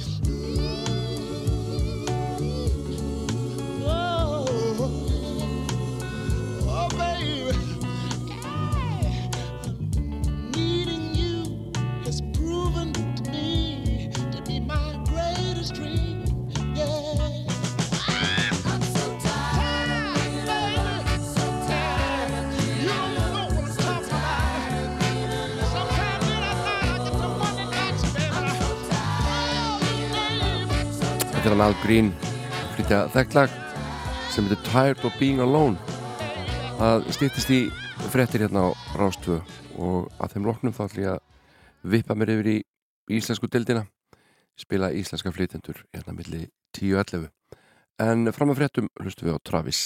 oh, 3.86 4.46
oh, 6.62 6.90
baby. 6.98 7.58
Needing 10.56 11.16
you 11.16 11.72
has 12.04 12.22
proven 12.34 12.94
to 12.94 13.32
me 13.32 14.12
to 14.32 14.42
be 14.46 14.60
my 14.60 15.00
greatest 15.08 15.76
dream. 15.76 16.13
hann 31.54 31.62
Al 31.62 31.76
Green 31.84 32.08
flytja 32.74 33.04
þekklag 33.14 33.52
sem 34.34 34.48
heitir 34.48 34.62
Tired 34.66 35.04
of 35.06 35.14
Being 35.20 35.42
Alone. 35.44 35.78
Að 36.82 37.06
stýttist 37.14 37.52
í 37.54 37.60
frettir 38.10 38.42
hérna 38.42 38.64
á 38.66 38.70
Rástvö 38.98 39.38
og 39.78 40.10
að 40.18 40.34
þeim 40.34 40.48
loknum 40.50 40.74
þá 40.74 40.82
ætlum 40.88 41.04
ég 41.04 41.12
að 41.14 41.94
vippa 41.94 42.18
mér 42.18 42.34
yfir 42.34 42.50
í 42.56 42.58
íslensku 43.20 43.52
dildina 43.54 43.86
spila 44.58 44.90
íslenska 44.98 45.34
flytendur 45.36 45.86
hérna 45.94 46.18
millir 46.18 46.50
10.11 46.80 47.30
en 48.02 48.34
fram 48.34 48.54
að 48.54 48.64
frettum 48.64 48.90
hlustum 49.04 49.30
við 49.30 49.38
á 49.38 49.46
Travis. 49.46 49.86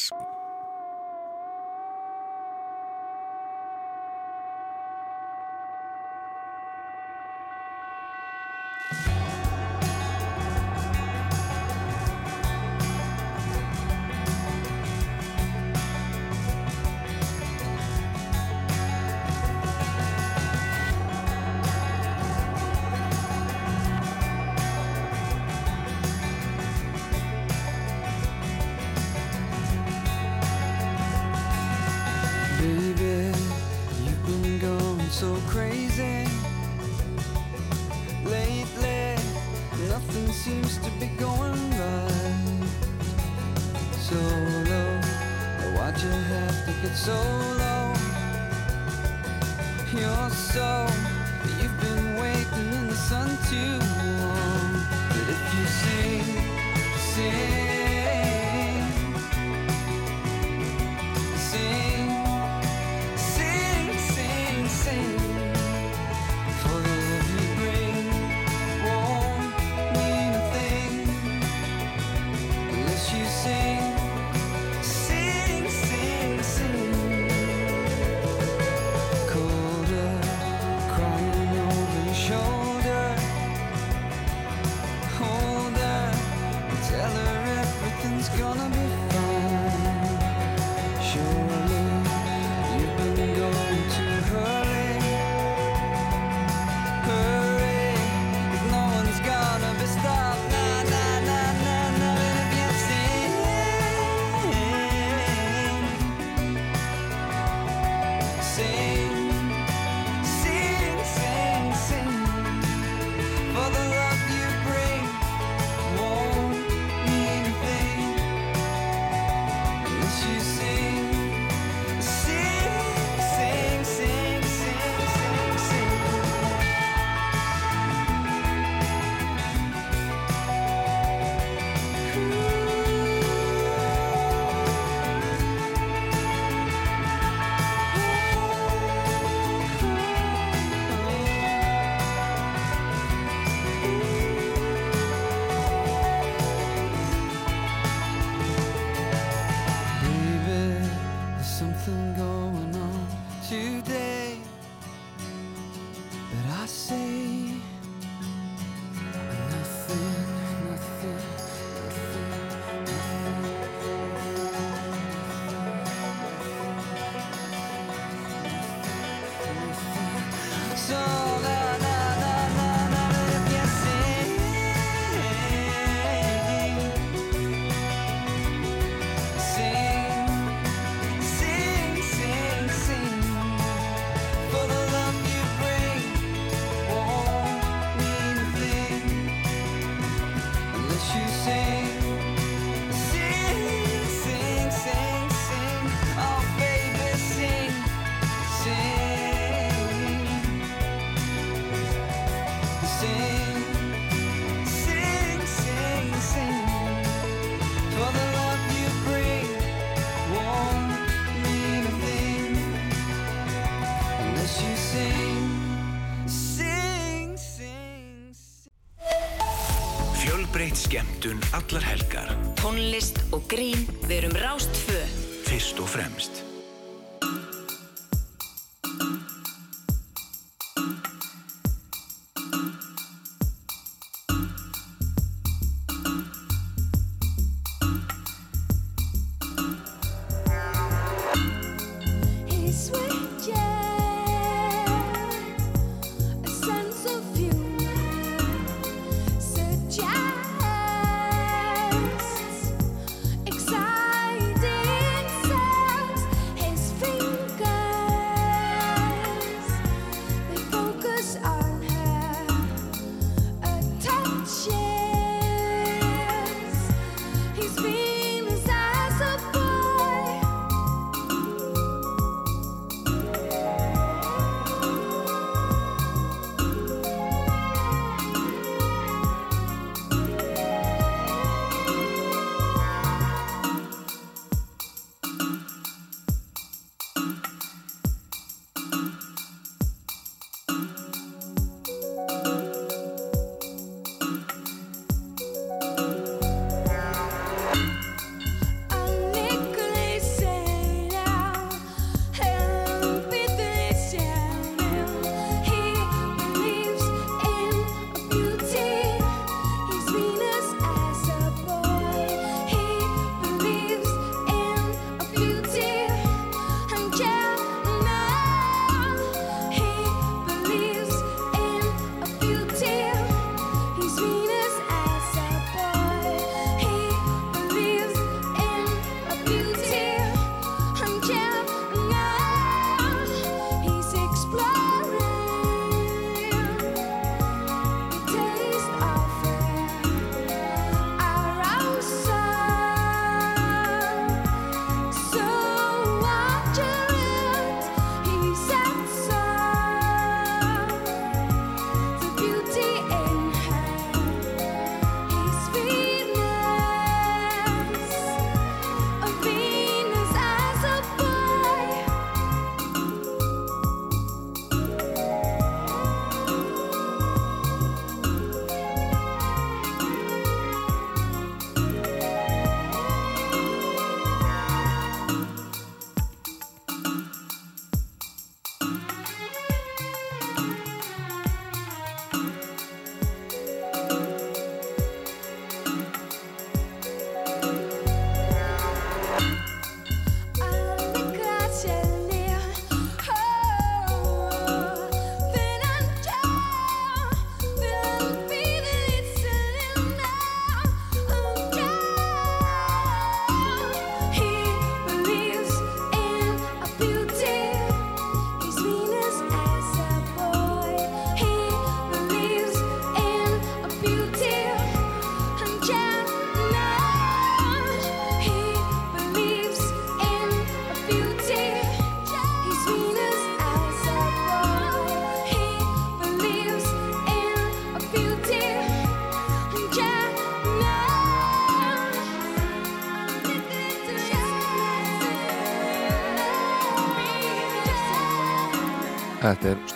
grín, 223.48 223.88
verum 224.08 224.36
rástfö. 224.36 225.00
Fyrst 225.48 225.80
og 225.80 225.88
fremst. 225.90 226.37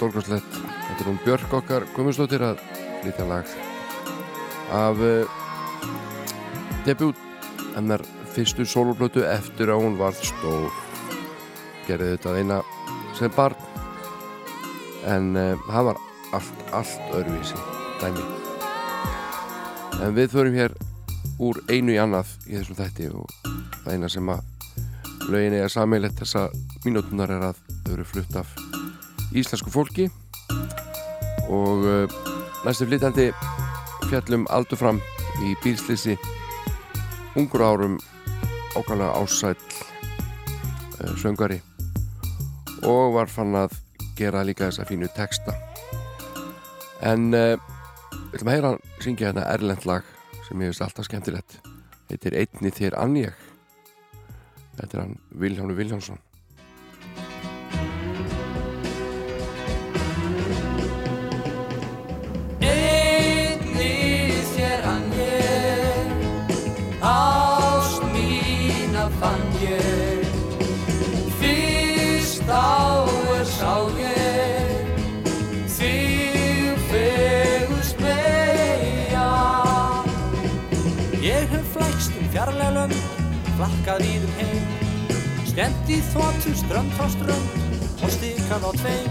Stórkostlegt. 0.02 0.56
Þetta 0.58 1.04
er 1.04 1.08
hún 1.12 1.18
Björk 1.22 1.52
okkar 1.54 1.84
Guðmundsdóttir 1.94 2.42
að 2.42 2.62
flytja 3.04 3.26
lag 3.30 3.50
af 4.74 4.98
uh, 4.98 5.36
debut 6.88 7.20
hennar 7.76 8.02
fyrstu 8.34 8.66
soloplötu 8.66 9.22
eftir 9.30 9.70
að 9.70 9.84
hún 9.84 10.00
varð 10.00 10.24
stór. 10.26 10.72
Gerði 11.86 12.16
þetta 12.16 12.34
eina 12.40 12.58
sem 13.20 13.36
barn 13.36 13.54
en 15.12 15.30
uh, 15.38 15.68
það 15.68 15.92
var 15.92 16.02
allt, 16.40 16.66
allt 16.80 17.14
öðruvísi 17.20 17.62
dæmi. 18.02 18.26
En 20.02 20.18
við 20.18 20.34
förum 20.34 20.58
hér 20.58 20.78
úr 21.38 21.62
einu 21.70 21.94
í 21.94 22.02
annað 22.02 22.34
í 22.48 22.58
þessum 22.58 22.82
þætti 22.82 23.14
og 23.14 23.38
það 23.84 23.94
eina 23.94 24.10
sem 24.18 24.34
að 24.34 25.30
lögin 25.30 25.60
eiga 25.60 25.70
sammeilett 25.70 26.18
þessa 26.26 26.48
mínútunar 26.88 27.38
er 27.38 27.50
að 27.52 27.64
þau 27.86 27.96
eru 28.00 28.10
flutt 28.16 28.42
af 28.42 28.61
íslensku 29.38 29.72
fólki. 29.74 30.10
Og 31.52 31.86
uh, 31.86 32.16
næstu 32.66 32.88
flytandi 32.88 33.32
fjallum 34.10 34.46
aldur 34.50 34.80
fram 34.80 35.02
í 35.46 35.56
bílslýsi 35.64 36.18
ungur 37.40 37.64
árum 37.66 37.98
ákvæmlega 38.76 39.12
ásæll 39.20 39.58
uh, 41.02 41.14
söngari 41.18 41.62
og 42.84 43.14
var 43.16 43.30
fann 43.30 43.56
að 43.56 43.76
gera 44.18 44.44
líka 44.48 44.70
þessa 44.70 44.88
fínu 44.90 45.12
texta. 45.16 45.56
En 47.02 47.32
uh, 47.36 47.56
við 48.32 48.40
ætlum 48.40 48.52
að 48.52 48.58
heyra 48.58 48.74
hann 48.74 48.84
syngja 49.04 49.30
hérna 49.30 49.48
erlend 49.54 49.86
lag 49.90 50.08
sem 50.48 50.62
ég 50.62 50.74
veist 50.74 50.84
alltaf 50.86 51.08
skemmtilegt. 51.08 51.60
Heitir 52.12 52.36
Einni 52.36 52.72
þér 52.76 53.00
annjeg 53.00 53.48
þetta 54.78 54.98
er 54.98 55.04
hann 55.04 55.18
Viljánu 55.40 55.78
Viljánsson 55.78 56.20
flækst 82.32 82.48
um 82.48 82.56
fjarlæg 82.56 82.74
lönd, 82.74 82.94
flakkað 83.58 84.02
í 84.06 84.14
þeim 84.22 84.36
heim, 84.40 84.64
skemmt 85.50 85.90
í 85.90 86.00
þvottum 86.12 86.56
strönd 86.56 86.94
frá 86.96 87.08
strönd 87.12 88.04
og 88.04 88.12
stikað 88.12 88.68
á 88.68 88.72
tveim. 88.80 89.10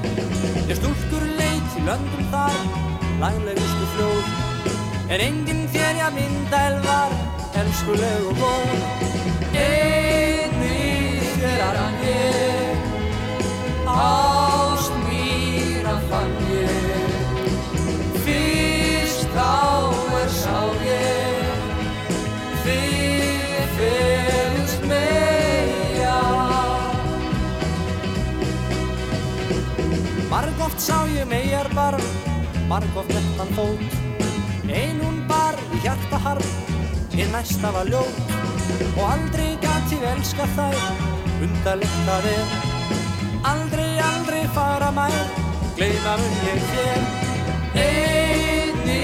Ég 0.69 0.77
stúlkur 0.79 1.25
leit 1.37 1.77
í 1.77 1.85
löndum 1.85 2.25
þar, 2.33 2.57
laglegustu 3.21 3.87
fljóð, 3.95 4.25
en 5.11 5.21
enginn 5.21 5.69
þér 5.69 6.01
ég 6.01 6.17
mynda 6.17 6.65
elvar, 6.71 7.17
elskuleg 7.61 8.29
og 8.31 8.37
góð. 8.41 8.71
Einni 9.53 10.40
megar 31.91 32.01
barn, 32.01 32.69
margoft 32.69 33.09
nettan 33.09 33.49
fót, 33.55 33.81
ein 34.69 35.01
hún 35.01 35.27
bar 35.29 35.55
í 35.75 35.81
hjarta 35.83 36.19
harm, 36.19 36.45
hinn 37.13 37.33
næsta 37.33 37.73
var 37.73 37.87
ljót, 37.87 38.35
og 38.97 39.05
aldrei 39.13 39.57
gat 39.63 39.93
ég 39.93 40.03
elska 40.03 40.47
þær, 40.57 40.77
undarlegt 41.43 42.07
það 42.07 42.29
er, 42.31 42.55
aldrei, 43.45 43.99
aldrei 43.99 44.45
fara 44.55 44.91
mær, 44.91 45.19
gleyma 45.77 46.17
mun 46.21 46.41
ég 46.47 46.63
þér. 46.71 47.03
Einni 47.81 49.03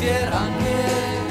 þér 0.00 0.30
hann 0.34 0.60
ég, 0.66 1.26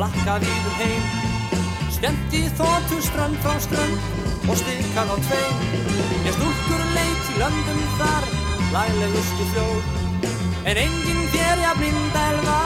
flakkað 0.00 0.44
í 0.48 0.52
þeim 0.64 0.76
heim, 0.80 1.08
skemmt 1.92 2.32
í 2.32 2.46
þóttu 2.56 3.00
strönd 3.04 3.36
frá 3.44 3.58
strönd 3.60 4.48
og 4.48 4.56
stikað 4.56 5.10
á 5.12 5.16
tveim. 5.26 5.58
Ég 6.24 6.36
stúlkur 6.38 6.84
leit 6.94 7.26
í 7.28 7.34
löndum 7.42 7.82
þar, 7.98 8.28
laglegustu 8.72 9.48
fljóð, 9.50 9.90
en 10.70 10.80
enginn 10.86 11.26
þér 11.34 11.64
ég 11.66 11.82
blinda 11.82 12.22
elva, 12.32 12.60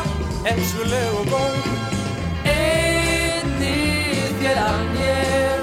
elskuleg 0.52 1.18
og 1.22 1.32
góð. 1.34 1.58
Þér 4.44 4.58
hann 4.60 4.90
ég, 5.00 5.60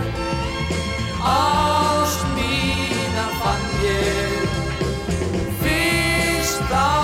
ást 1.22 2.24
mína 2.34 3.28
fann 3.44 3.68
ég, 3.86 4.58
fyrst 5.62 6.74
á 6.74 7.01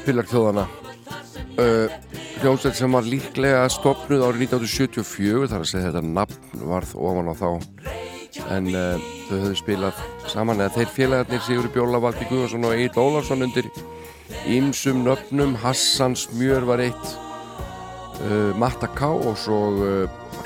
Þjóðana 0.00 0.64
uh, 1.60 1.92
hljómsveit 2.40 2.78
sem 2.78 2.94
var 2.94 3.06
líklega 3.06 3.64
stopnuð 3.72 4.24
árið 4.24 4.46
1974 4.48 5.50
þar 5.50 5.64
að 5.64 5.70
segja 5.70 5.90
þetta 5.90 6.02
nafn 6.06 6.64
varð 6.70 6.94
ofan 6.96 7.30
á 7.30 7.34
þá. 7.36 7.48
En 8.54 8.70
uh, 8.72 9.08
þau 9.28 9.36
höfðu 9.36 9.58
spilað 9.60 10.02
saman 10.30 10.62
eða 10.62 10.74
þeir 10.78 10.92
félagarnir 10.94 11.44
Sigurður 11.44 11.74
Bjóla, 11.76 12.02
Valdi 12.02 12.28
Guðarsson 12.30 12.66
og 12.68 12.76
Egil 12.76 13.04
Ólafsson 13.04 13.46
undir 13.46 13.70
ýmsum 14.48 15.04
nöfnum. 15.04 15.56
Hassan 15.60 16.16
Smjör 16.18 16.66
var 16.68 16.84
eitt. 16.84 17.12
Uh, 18.20 18.50
Matta 18.60 18.88
K 18.96 19.10
og 19.12 19.36
svo 19.40 19.60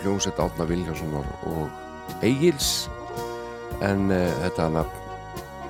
hljómsett 0.02 0.40
Átna 0.42 0.66
Viljánssonar 0.68 1.26
og 1.50 2.24
Egils. 2.26 2.88
En 3.82 4.06
þetta 4.10 4.68
hana 4.68 4.84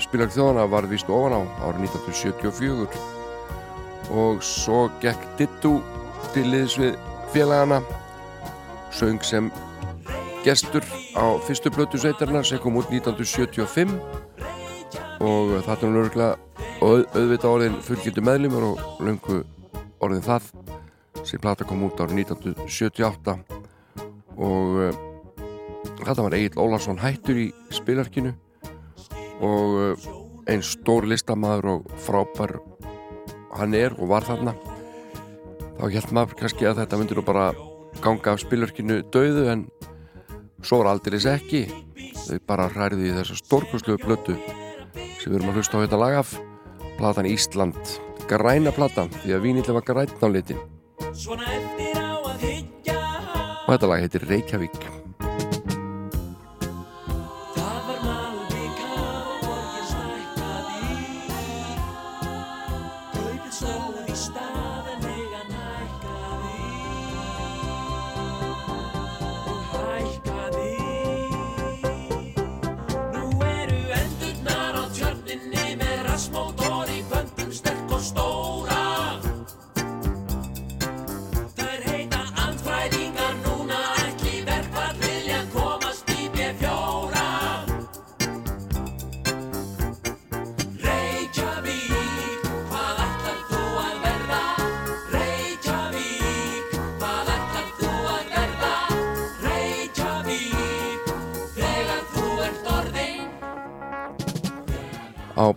spilar 0.03 0.31
þjóðana 0.31 0.69
var 0.71 0.87
vist 0.91 1.09
ofan 1.11 1.37
á 1.37 1.41
árið 1.65 1.87
1974 1.89 3.14
og 4.11 4.43
svo 4.45 4.89
gekk 5.03 5.23
Dittu 5.39 5.79
til 6.35 6.51
liðs 6.53 6.77
við 6.81 6.99
félagana 7.33 7.81
söng 8.95 9.23
sem 9.25 9.51
gestur 10.45 10.85
á 11.17 11.25
fyrstu 11.47 11.73
blötu 11.73 12.01
sveitarnar 12.01 12.45
sem 12.45 12.61
kom 12.63 12.77
út 12.81 12.91
1975 12.93 13.97
og 15.25 15.57
það 15.65 15.75
er 15.77 15.89
nú 15.89 16.05
örgulega 16.05 16.37
auð, 16.83 17.07
auðvitað 17.15 17.51
orðin 17.55 17.81
fullgildu 17.87 18.25
meðlumur 18.29 18.69
og 18.73 19.03
löngu 19.05 19.41
orðin 20.05 20.27
það 20.27 20.53
sem 21.25 21.41
plata 21.41 21.65
kom 21.65 21.87
út 21.87 22.01
árið 22.05 22.27
1978 22.27 23.39
og 24.37 25.13
þetta 26.05 26.25
var 26.27 26.37
Egil 26.37 26.61
Ólarsson 26.61 27.01
hættur 27.01 27.39
í 27.39 27.49
spilarkinu. 27.75 28.35
Og 29.45 29.79
uh, 29.81 30.09
einn 30.51 30.63
stór 30.65 31.09
listamæður 31.09 31.71
og 31.75 31.95
frábær 32.05 32.59
hann 33.59 33.77
er 33.79 33.95
og 33.99 34.11
var 34.11 34.27
þarna 34.27 34.55
þá 35.79 35.85
held 35.91 36.13
maður 36.17 36.39
kannski 36.39 36.69
að 36.69 36.81
þetta 36.83 36.99
myndir 37.01 37.21
nú 37.21 37.27
bara 37.27 37.47
ganga 38.05 38.35
af 38.35 38.43
spilverkinu 38.43 39.01
döðu 39.15 39.47
en 39.53 39.67
svo 40.65 40.81
var 40.81 40.95
aldrei 40.95 41.19
þess 41.19 41.31
ekki. 41.35 41.63
Þau 42.25 42.39
bara 42.49 42.71
hræði 42.73 43.11
í 43.11 43.15
þessa 43.19 43.37
stórkoslu 43.43 43.99
blötu 44.01 44.37
sem 45.21 45.29
við 45.29 45.39
erum 45.39 45.53
að 45.53 45.61
hlusta 45.61 45.81
á 45.81 45.83
þetta 45.85 46.01
lag 46.01 46.19
af 46.23 46.35
platan 46.99 47.29
Ísland. 47.29 47.97
Græna 48.31 48.73
platan 48.73 49.13
því 49.21 49.37
að 49.37 49.45
vínilega 49.45 49.77
var 49.77 49.89
græn 49.91 50.17
á 50.25 50.29
litin 50.33 50.61
og 53.65 53.73
þetta 53.73 53.89
lag 53.89 54.05
heitir 54.05 54.29
Reykjavík 54.29 55.04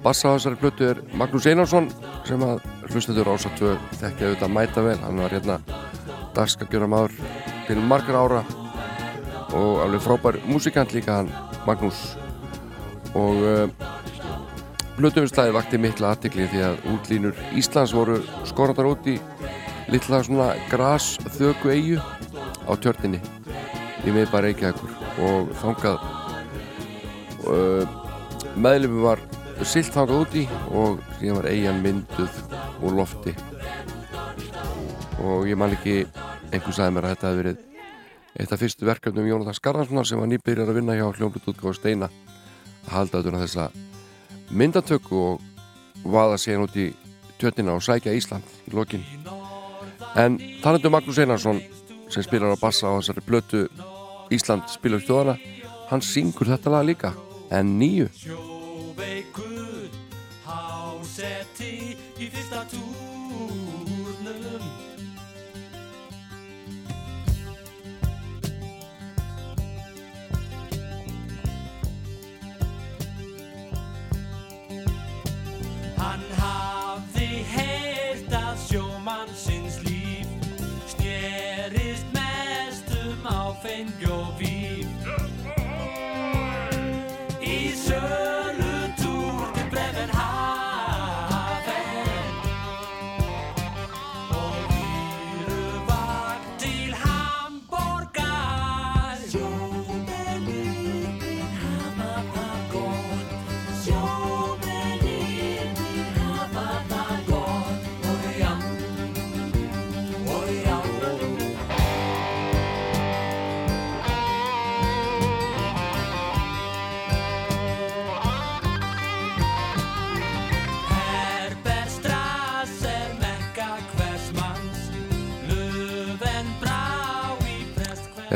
bassa 0.08 0.30
á 0.32 0.40
þessari 0.40 0.56
blötu 0.62 0.86
er 0.88 1.00
Magnús 1.20 1.46
Einarsson 1.50 1.90
sem 2.24 2.44
að 2.46 2.62
hlustaður 2.94 3.34
ása 3.34 3.50
tvö 3.58 3.74
þekkja 4.00 4.30
auðvitað 4.30 4.54
mæta 4.56 4.84
vel. 4.86 4.96
Hann 5.02 5.20
var 5.20 5.34
hérna 5.36 5.58
dagskakjöra 6.38 6.88
maður 6.88 7.18
til 7.68 7.82
margar 7.84 8.16
ára 8.16 8.44
og 9.58 9.82
alveg 9.84 10.06
frábær 10.06 10.40
músikant 10.48 10.96
líka 10.96 11.18
hann 11.18 11.32
Magnús. 11.68 12.00
Og 13.20 13.44
uh, 13.44 13.68
blötuumslæði 14.96 15.56
vakti 15.58 15.82
mikla 15.82 16.14
aðtikli 16.16 16.48
því 16.54 16.64
að 16.70 16.80
útlínur 16.94 17.42
Íslands 17.60 17.96
voru 17.98 18.22
skoratar 18.48 18.88
út 18.88 19.10
í 19.12 19.18
litla 19.92 20.22
svona 20.24 20.54
gras 20.72 21.18
þöku 21.36 21.74
eigu 21.74 22.00
á 22.64 22.72
tjörninni 22.80 23.20
í 24.08 24.14
miðbæri 24.16 24.54
Reykjavíkur. 24.54 24.96
Og 25.28 25.52
þangað 25.60 26.00
uh, 27.44 27.98
meðlumum 28.56 29.10
var 29.10 29.28
silt 29.66 29.94
þangað 29.96 30.20
úti 30.22 30.44
og 30.78 31.00
síðan 31.18 31.40
var 31.40 31.48
eigin 31.50 31.82
mynduð 31.82 32.36
úr 32.86 32.98
lofti. 33.00 33.34
Og 35.24 35.48
ég 35.50 35.58
man 35.58 35.74
ekki 35.74 36.04
einhver 36.52 36.76
sagði 36.76 36.94
mér 36.94 37.08
að 37.08 37.16
þetta 37.16 37.28
hefði 37.32 37.42
verið 37.42 37.64
eitt 38.38 38.54
af 38.54 38.62
fyrstu 38.62 38.86
verkefnum 38.86 39.28
Jónatan 39.28 39.58
Skarðarssonar 39.58 40.06
sem 40.06 40.22
var 40.22 40.30
nýbyrjar 40.30 40.70
að 40.70 40.78
vinna 40.78 40.98
hjá 40.98 41.08
hljómblutútgáð 41.10 41.80
Steina 41.80 42.10
að 42.86 42.92
halda 42.94 43.22
auðvitað 43.22 43.46
þessa 43.46 43.70
myndatöku 44.54 45.24
og 45.24 46.06
vaða 46.06 46.38
síðan 46.42 46.68
út 46.68 46.78
í 46.78 46.88
tjötnina 47.42 47.74
og 47.74 47.86
sækja 47.86 48.14
Ísland 48.14 48.46
í 48.70 48.76
lokin. 48.78 49.06
En 50.18 50.38
talandu 50.62 50.92
Magnús 50.94 51.18
Einarsson 51.18 51.64
sem 52.14 52.24
spilar 52.24 52.54
á 52.54 52.62
bassa 52.62 52.94
á 52.94 52.98
þessari 53.00 53.26
blötu 53.26 53.66
Ísland 54.34 54.70
spilur 54.70 55.02
stjóðana 55.02 55.38
hann 55.90 56.04
syngur 56.04 56.50
þetta 56.52 56.72
lag 56.74 56.86
líka 56.88 57.14
en 57.50 57.78
nýju 57.80 58.10
Hann 75.98 76.24
hafði 76.38 77.30
heyrt 77.54 78.34
að 78.38 78.54
sjómannsins 78.68 79.80
líf 79.88 80.30
snerist 80.94 82.14
mest 82.16 82.94
um 83.02 83.28
áfengi 83.34 84.14
og 84.14 84.30
víf 84.42 84.57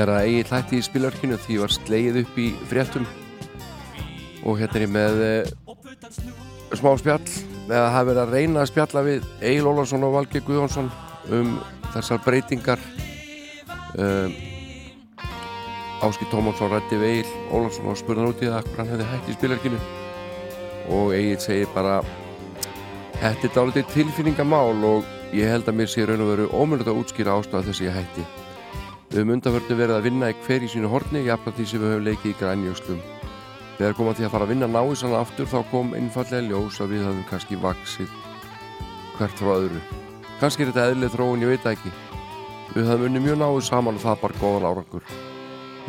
þegar 0.02 0.18
að 0.18 0.28
eigi 0.28 0.46
hlætti 0.50 0.78
í 0.80 0.84
spilörkinu 0.86 1.38
því 1.38 1.56
var 1.62 1.74
sleið 1.76 2.16
upp 2.24 2.38
í 2.42 2.46
fréttum. 2.72 3.04
Og 4.50 4.58
hérna 4.58 4.80
er 4.80 4.86
ég 4.88 4.90
með 4.96 5.20
eh, 5.22 5.52
smá 6.80 6.96
spjall 6.98 7.28
eða 7.68 7.92
það 7.94 8.08
verið 8.08 8.22
að 8.24 8.34
reyna 8.34 8.64
að 8.64 8.72
spjalla 8.72 9.04
við 9.06 9.28
Egil 9.52 9.70
Ólafsson 9.70 10.08
og 10.08 10.16
Valgeir 10.16 10.46
Guðjónsson 10.48 10.90
um 11.38 11.54
þessar 11.94 12.24
breytingar. 12.26 12.82
Um, 14.02 14.34
Áski 16.02 16.26
Tómansson 16.32 16.74
rætti 16.74 16.98
við 16.98 17.20
Egil 17.20 17.38
Ólafsson 17.54 17.94
og 17.94 18.02
spurði 18.02 18.24
hann 18.24 18.34
út 18.34 18.42
í 18.42 18.50
það 18.50 18.70
hvað 18.72 18.82
hann 18.82 18.94
hefði 18.96 19.10
hætt 19.14 19.30
í 19.30 19.38
spilörkinu 19.38 19.86
og 20.98 21.18
Egil 21.20 21.40
segir 21.46 21.74
bara 21.78 22.00
Þetta 23.22 23.46
er 23.46 23.54
dálítið 23.54 23.92
tilfinningamál 23.94 24.82
og 24.82 25.18
ég 25.38 25.52
held 25.54 25.70
að 25.70 25.78
mér 25.78 25.94
sé 25.94 26.10
raun 26.10 26.26
og 26.26 26.32
veru 26.34 26.54
ómjöld 26.58 26.90
að 26.90 27.04
útskýra 27.04 27.38
ástæða 27.38 27.68
þess 27.68 27.84
að 27.84 27.92
ég 27.92 28.00
hætti. 28.00 28.32
Við 29.12 29.20
höfum 29.20 29.34
undanförnu 29.36 29.76
verið 29.76 29.98
að 29.98 30.06
vinna 30.06 30.28
í 30.32 30.36
hver 30.46 30.64
í 30.64 30.68
sínu 30.72 30.88
horni, 30.88 31.26
jafnvægt 31.26 31.58
því 31.58 31.64
sem 31.68 31.82
við 31.82 31.90
höfum 31.92 32.06
leikið 32.06 32.30
í 32.30 32.38
grænjökslum. 32.40 33.00
Þegar 33.76 33.96
kom 33.98 34.08
að 34.08 34.14
því 34.22 34.24
að 34.24 34.32
fara 34.32 34.46
að 34.48 34.54
vinna 34.54 34.70
náisann 34.72 35.16
aftur 35.18 35.50
þá 35.52 35.58
kom 35.68 35.92
einfallega 35.98 36.48
ljós 36.48 36.78
að 36.80 36.94
við 36.94 37.04
höfum 37.10 37.26
kannski 37.28 37.60
vaksið 37.60 38.14
hvert 39.18 39.36
frá 39.42 39.52
öðru. 39.58 39.82
Kannski 40.40 40.64
er 40.64 40.72
þetta 40.72 40.88
eðlið 40.94 41.12
þróun, 41.18 41.44
ég 41.44 41.52
veit 41.52 41.68
ekki. 41.74 41.92
Við 42.72 42.88
höfum 42.88 43.06
unni 43.10 43.26
mjög 43.26 43.42
náið 43.42 43.60
saman 43.68 44.00
og 44.00 44.06
það 44.06 44.24
bara 44.24 44.40
góðan 44.46 44.70
árangur. 44.70 45.14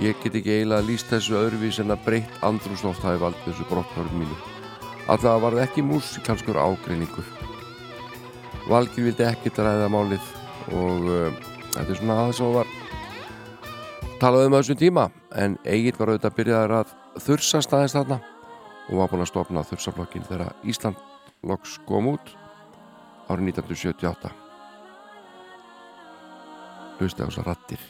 Ég 0.03 0.18
get 0.25 0.41
ekki 0.43 0.57
eiginlega 0.57 0.83
að 0.83 0.91
lýst 0.91 1.14
þessu 1.14 1.39
öðruvís 1.45 1.79
en 1.79 1.95
að 1.95 2.05
breytt 2.09 2.45
andrúsloft 2.51 3.07
hafi 3.07 3.23
valdið 3.23 3.49
þessu 3.53 3.70
brottnárum 3.70 4.18
mínu. 4.18 4.43
Alltaf 5.07 5.43
var 5.47 5.55
það 5.61 5.68
ekki 5.68 5.87
músikalskur 5.87 6.59
ágreiningur. 6.59 7.33
Valgir 8.66 9.12
vildi 9.12 9.31
ekki 9.31 9.55
ræða 9.55 9.91
málið 9.95 10.31
og 10.75 11.07
uh, 11.07 11.43
þetta 11.70 11.91
er 11.93 12.01
svona 12.03 12.18
aðeins 12.25 12.43
sem 12.43 12.57
var 12.59 12.79
talað 14.23 14.45
um 14.47 14.55
þessum 14.55 14.79
tíma 14.79 15.09
en 15.35 15.57
Egil 15.66 15.97
var 15.99 16.12
auðvitað 16.12 16.37
byrjaðar 16.37 16.75
að 16.77 16.91
þursa 17.25 17.62
staðins 17.64 17.97
þarna 17.97 18.20
og 18.87 19.01
var 19.01 19.11
búinn 19.11 19.25
að 19.25 19.31
stopna 19.33 19.64
þursaflokkin 19.66 20.27
þegar 20.29 20.53
Ísland 20.68 21.01
loks 21.51 21.75
kom 21.89 22.12
út 22.12 22.31
árið 23.27 23.51
1978 23.51 24.31
hlusti 27.01 27.18
á 27.18 27.27
þessar 27.27 27.51
rattir 27.51 27.83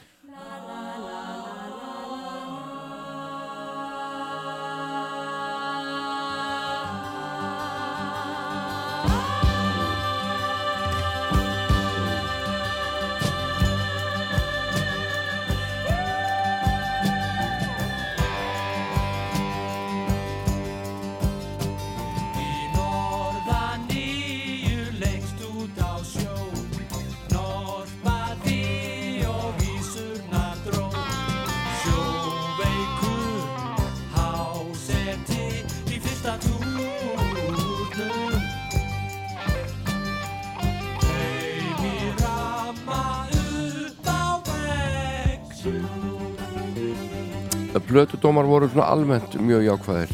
Blötudómar 48.03 48.45
voru 48.51 48.67
svona 48.67 48.89
almennt 48.91 49.35
mjög 49.39 49.63
jákvæðir. 49.63 50.11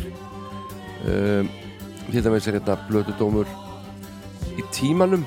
Um, 1.09 1.47
Til 2.11 2.25
dæmis 2.25 2.49
er 2.49 2.59
hérna 2.59 2.75
blötudómur 2.89 3.49
í 4.61 4.65
tímanum 4.77 5.25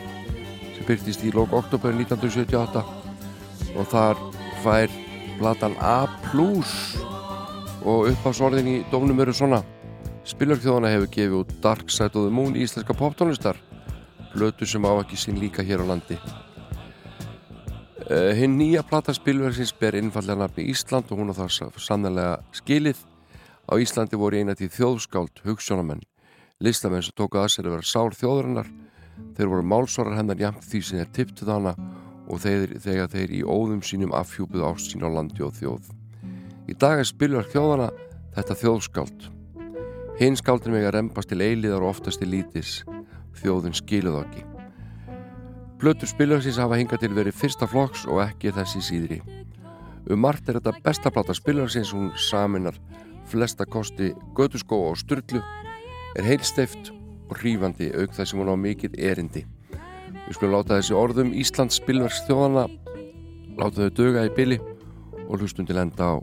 sem 0.75 0.85
byrtist 0.85 1.23
í 1.25 1.31
lók 1.33 1.55
oktober 1.57 1.89
1978 1.97 2.83
og 3.73 3.89
þar 3.89 4.21
fær 4.61 4.93
platan 5.39 5.73
A 5.81 6.05
og 7.81 8.11
uppásorðin 8.11 8.69
í 8.69 8.77
dómnum 8.93 9.25
eru 9.25 9.33
svona. 9.33 9.63
Spillarkþjóðana 10.21 10.93
hefur 10.93 11.13
gefið 11.17 11.39
út 11.39 11.57
Dark 11.65 11.89
Side 11.89 12.13
of 12.13 12.29
the 12.29 12.29
Moon 12.29 12.53
íslenska 12.53 12.93
poptónlistar. 12.93 13.57
Blötu 14.35 14.69
sem 14.69 14.85
á 14.85 15.01
ekki 15.01 15.17
sín 15.17 15.41
líka 15.41 15.65
hér 15.65 15.81
á 15.81 15.85
landi 15.89 16.21
Uh, 18.01 18.31
hinn 18.33 18.55
nýja 18.57 18.81
plata 18.87 19.13
spilverksins 19.13 19.75
ber 19.77 19.93
innfallega 19.99 20.39
nafni 20.41 20.65
Ísland 20.71 21.11
og 21.13 21.19
hún 21.21 21.29
á 21.29 21.37
það 21.37 21.77
sannlega 21.77 22.39
skilið. 22.57 22.97
Á 23.69 23.77
Íslandi 23.77 24.17
voru 24.17 24.39
eina 24.41 24.55
til 24.57 24.71
þjóðskáld 24.73 25.43
hugssjónamenn, 25.45 26.01
listamenn 26.59 27.05
sem 27.05 27.13
tóku 27.15 27.37
að 27.37 27.51
sér 27.53 27.69
að 27.69 27.75
vera 27.77 27.87
sál 27.87 28.09
þjóðurinnar. 28.17 28.71
Þeir 29.37 29.51
voru 29.53 29.67
málsvarar 29.69 30.17
hennar 30.17 30.41
jæmt 30.41 30.65
því 30.65 30.81
sem 30.81 31.01
þeir 31.01 31.11
tipptuð 31.15 31.53
hana 31.53 31.75
og 32.27 32.41
þeir, 32.41 32.77
þegar 32.81 33.11
þeir 33.13 33.35
í 33.37 33.41
óðum 33.45 33.83
sínum 33.85 34.15
afhjúpuð 34.17 34.65
ást 34.65 34.91
sín 34.91 35.05
á 35.05 35.09
landi 35.13 35.45
og 35.45 35.53
þjóð. 35.59 35.91
Í 36.71 36.77
dag 36.81 36.99
er 37.03 37.07
spilverk 37.07 37.53
þjóðana 37.53 37.91
þetta 38.35 38.59
þjóðskáld. 38.63 39.27
Hinn 40.21 40.39
skáldir 40.39 40.73
mig 40.73 40.87
að 40.87 40.97
rempast 40.97 41.29
til 41.29 41.41
eiliðar 41.41 41.85
og 41.85 41.95
oftast 41.95 42.23
til 42.23 42.33
lítis. 42.33 42.79
Þjóðin 43.41 43.77
skiluð 43.77 44.17
þá 44.17 44.25
ekki. 44.25 44.50
Plötur 45.81 46.05
spilarsins 46.05 46.59
hafa 46.61 46.77
hingað 46.77 46.99
til 47.01 47.15
verið 47.17 47.33
fyrsta 47.33 47.65
flokks 47.65 48.03
og 48.05 48.19
ekki 48.21 48.51
þessi 48.53 48.83
síðri. 48.85 49.15
Um 50.05 50.19
margt 50.21 50.45
er 50.45 50.59
þetta 50.59 50.75
besta 50.85 51.09
plata 51.09 51.33
spilarsins, 51.33 51.89
hún 51.89 52.11
saminar 52.21 52.77
flesta 53.31 53.65
kosti 53.65 54.11
götuskó 54.37 54.77
og 54.91 54.99
sturlu, 55.01 55.41
er 56.13 56.27
heilsteift 56.27 56.91
og 56.93 57.33
hrífandi 57.39 57.89
auk 57.97 58.13
þess 58.13 58.29
sem 58.29 58.43
hún 58.43 58.53
á 58.53 58.57
mikið 58.61 58.99
erindi. 59.09 59.41
Við 60.27 60.37
skulum 60.37 60.53
láta 60.59 60.77
þessi 60.77 60.99
orðum 61.01 61.33
Íslands 61.33 61.81
spilverks 61.81 62.21
þjóðana, 62.29 62.67
láta 63.57 63.81
þau 63.81 63.97
döga 64.03 64.29
í 64.29 64.33
byli 64.37 64.61
og 65.25 65.39
hlustum 65.39 65.65
til 65.65 65.81
enda 65.81 66.13
á 66.13 66.15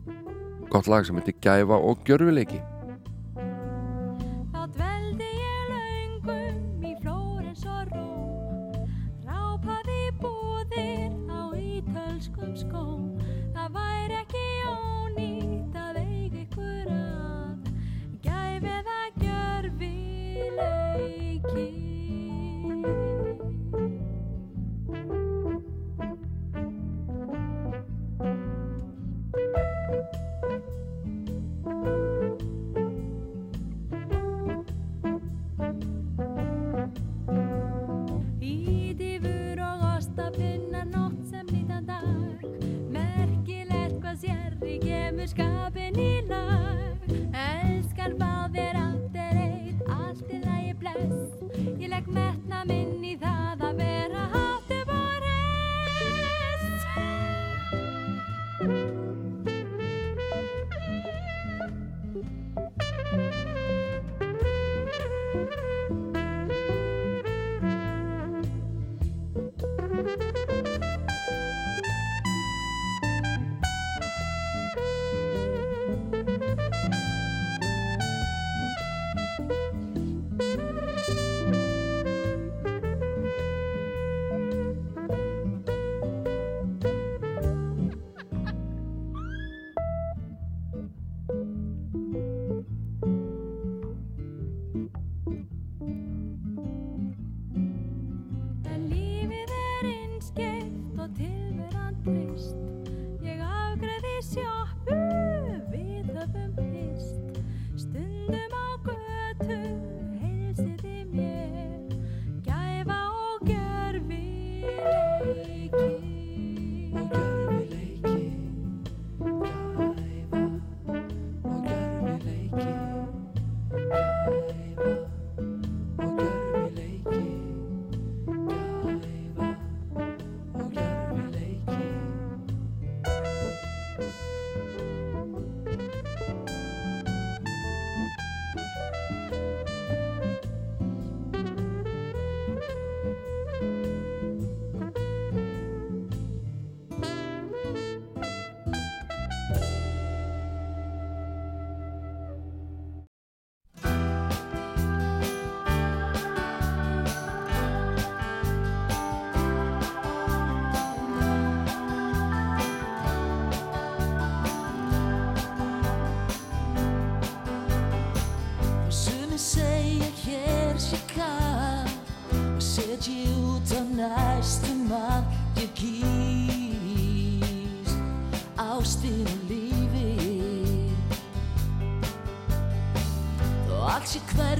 gott 0.70 0.86
lag 0.86 1.02
sem 1.02 1.18
heitir 1.18 1.34
Gæfa 1.42 1.82
og 1.82 2.06
Gjörfileiki. 2.06 2.62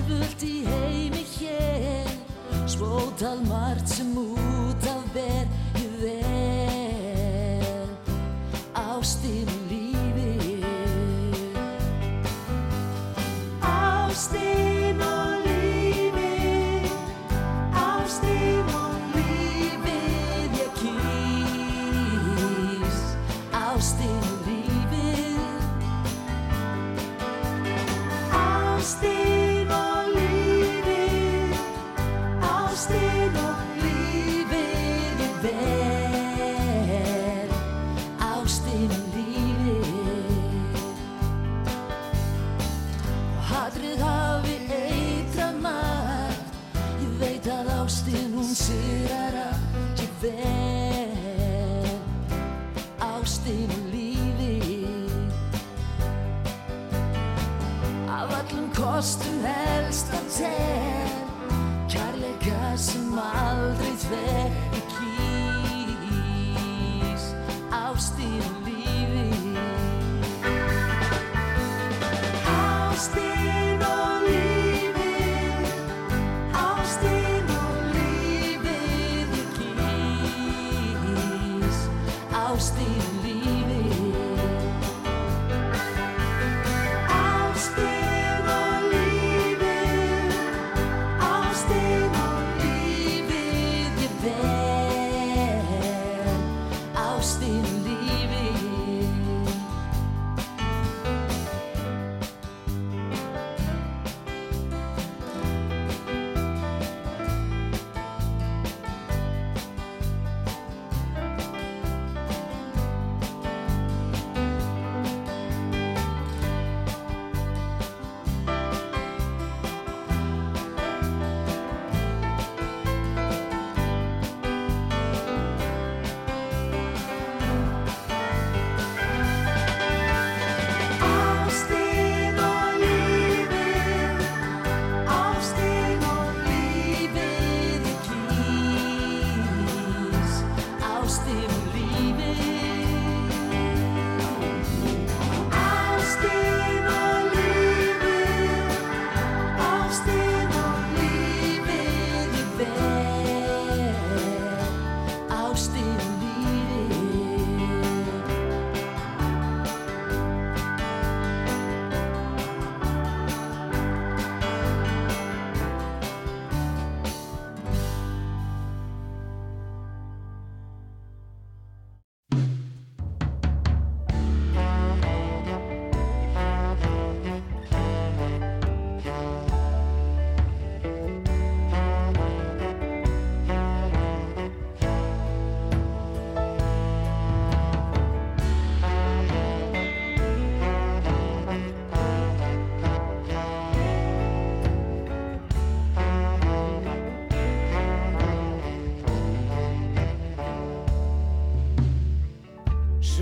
Sé 0.09 0.48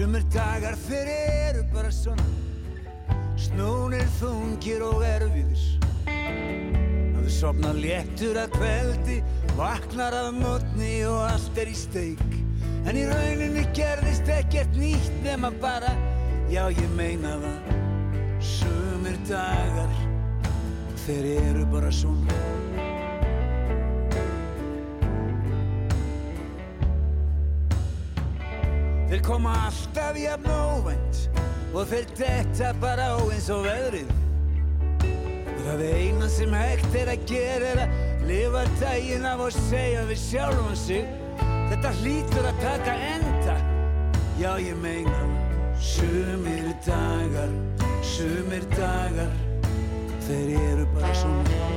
Sumir 0.06 0.22
dagar 0.30 0.76
þeir 0.86 1.08
eru 1.10 1.62
bara 1.72 1.88
svona. 1.90 2.22
Snúnir 3.42 4.04
þungir 4.20 4.84
og 4.86 5.00
erfiðir. 5.02 5.64
Að 6.06 7.24
þú 7.24 7.32
sopna 7.34 7.72
léttur 7.74 8.38
að 8.38 8.54
kveldi 8.54 9.16
Vaknar 9.56 10.14
af 10.14 10.28
mótni 10.36 10.92
og 11.10 11.24
allt 11.24 11.58
er 11.58 11.72
í 11.72 11.74
steik. 11.74 12.22
En 12.86 13.00
í 13.00 13.02
rauninni 13.10 13.64
gerðist 13.74 14.30
ekkert 14.30 14.78
nýtt 14.78 15.10
nema 15.24 15.50
bara 15.58 15.90
Já 16.54 16.68
ég 16.70 16.94
meina 16.94 17.34
það. 17.42 17.74
Sumir 18.52 19.18
dagar 19.26 19.90
Þeir 21.02 21.32
eru 21.34 21.66
bara 21.74 21.90
svona 21.90 22.55
koma 29.26 29.52
alltaf 29.66 30.16
jafn 30.20 30.50
óvænt 30.54 31.20
og 31.74 31.88
þeir 31.90 32.06
detta 32.18 32.72
bara 32.80 33.10
á 33.10 33.18
eins 33.26 33.50
og 33.50 33.66
veðrið. 33.66 34.10
Og 35.02 35.60
það 35.66 35.86
eina 35.90 36.28
sem 36.30 36.54
hægt 36.54 36.98
er 37.02 37.10
að 37.10 37.28
gera 37.28 37.70
er 37.74 37.84
að 37.84 38.26
lifa 38.30 38.62
daginn 38.80 39.26
af 39.26 39.46
og 39.48 39.62
segja 39.66 40.04
við 40.06 40.20
sjálfum 40.30 40.76
sig 40.78 41.06
Þetta 41.66 41.90
hlýtur 41.98 42.46
að 42.46 42.60
taka 42.62 42.92
enda. 43.08 43.56
Já, 44.38 44.52
ég 44.62 44.78
meina. 44.78 45.24
Sumir 45.82 46.70
dagar, 46.86 47.50
sumir 48.06 48.64
dagar, 48.76 49.34
þeir 50.28 50.54
eru 50.60 50.86
bara 50.94 51.12
svona. 51.20 51.75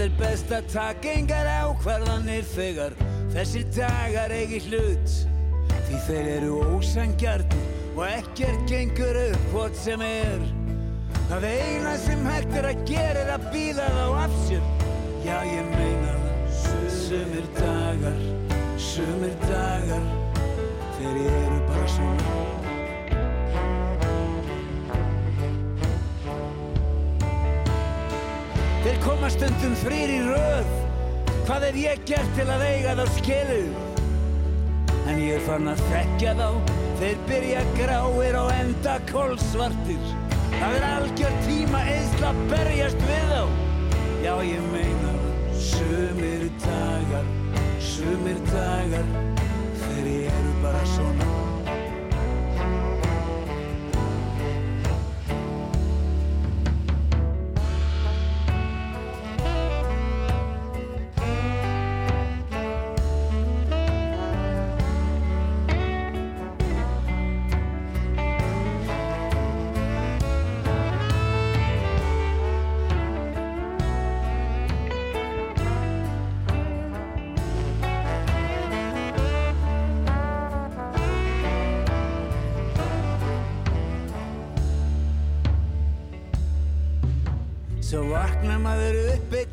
Það 0.00 0.06
er 0.08 0.14
best 0.16 0.52
að 0.56 0.68
taka 0.72 1.10
engar 1.12 1.48
ákvarðanir 1.60 2.44
þegar 2.48 2.94
þessir 3.34 3.66
dagar 3.76 4.32
eigi 4.32 4.60
hlut. 4.64 5.16
Því 5.90 5.98
þeir 6.06 6.30
eru 6.38 6.54
ósangjarnir 6.78 7.90
og 7.90 8.00
ekkert 8.06 8.62
gengur 8.70 9.18
upp 9.26 9.44
hvort 9.52 9.76
sem 9.76 10.00
er. 10.06 10.46
Það 11.28 11.44
eina 11.50 11.92
sem 12.00 12.24
hægt 12.30 12.56
er 12.62 12.70
að 12.70 12.80
gera 12.88 13.26
er 13.26 13.34
að 13.34 13.44
býða 13.52 13.90
þá 13.98 14.06
af 14.22 14.38
sér. 14.46 14.72
Já 15.26 15.36
ég 15.50 15.68
meina 15.74 16.16
það. 16.24 16.80
Sumir 16.96 17.52
dagar, 17.60 18.24
sumir 18.80 19.36
dagar 19.44 20.08
Þeir 20.96 21.20
eru 21.26 21.60
bara 21.68 21.92
svona 21.98 22.59
Þeir 28.90 29.04
koma 29.04 29.28
stundum 29.30 29.74
þrýr 29.84 30.10
í 30.10 30.14
röð. 30.26 30.70
Hvað 31.46 31.64
hef 31.68 31.76
ég 31.78 32.00
gert 32.10 32.30
til 32.34 32.46
að 32.50 32.64
eiga 32.66 32.94
þá 32.98 33.02
skilu? 33.20 33.58
En 35.06 35.20
ég 35.22 35.36
er 35.36 35.44
farin 35.46 35.70
að 35.70 35.82
þekkja 35.92 36.32
þá. 36.40 36.48
Þeir 36.98 37.20
byrja 37.28 37.60
gráir 37.76 38.38
og 38.40 38.50
enda 38.56 38.96
kólsvartir 39.12 40.10
Það 40.56 40.74
er 40.80 40.86
algjör 40.88 41.38
tíma 41.46 41.84
eðsla 41.92 42.32
berjast 42.50 43.06
við 43.06 43.30
þá. 43.30 43.44
Já, 44.26 44.32
ég 44.50 44.66
meina 44.74 45.14
Sumir 45.70 46.48
dagar, 46.66 47.30
sumir 47.78 48.42
dagar 48.50 49.14
Þeir 49.84 50.10
eru 50.34 50.56
bara 50.66 50.82
svona 50.96 51.39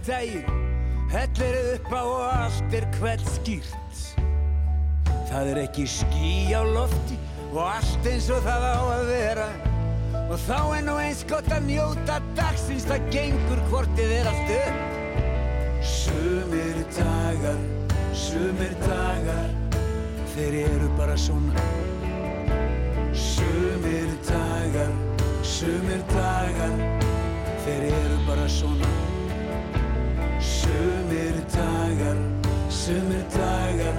daginn 0.08 0.46
Hellir 1.12 1.56
upp 1.76 1.92
á 1.92 2.02
og 2.04 2.24
allt 2.28 2.74
er 2.76 2.86
hvert 2.98 3.24
skýrt. 3.38 4.00
Það 5.30 5.52
er 5.54 5.60
ekki 5.62 5.86
ský 5.88 6.32
á 6.52 6.64
lofti 6.68 7.16
Og 7.54 7.62
allt 7.64 8.10
eins 8.12 8.28
og 8.32 8.44
það 8.44 8.66
á 8.68 8.80
að 8.92 9.04
vera. 9.08 9.48
Og 10.28 10.36
þá 10.44 10.60
er 10.76 10.84
nú 10.84 10.98
eins 11.00 11.24
gott 11.28 11.48
að 11.56 11.70
njóta 11.70 12.20
dagsins 12.36 12.88
Það 12.90 13.08
gengur 13.16 13.64
hvortið 13.72 14.14
er 14.20 14.30
allt 14.32 14.54
upp. 14.58 14.84
Sumir 15.88 16.80
dagar, 16.98 17.60
sumir 18.12 18.76
dagar 18.84 19.52
Þeir 20.36 20.62
eru 20.66 20.92
bara 21.00 21.16
svona. 21.18 21.68
Sumir 23.16 24.12
dagar, 24.28 24.96
sumir 25.44 26.04
dagar 26.12 26.82
Þeir 27.64 27.92
eru 27.92 28.26
bara 28.28 28.50
svona 28.52 29.07
Sumir 30.68 31.36
dagar, 31.54 32.18
sumir 32.70 33.24
dagar 33.32 33.96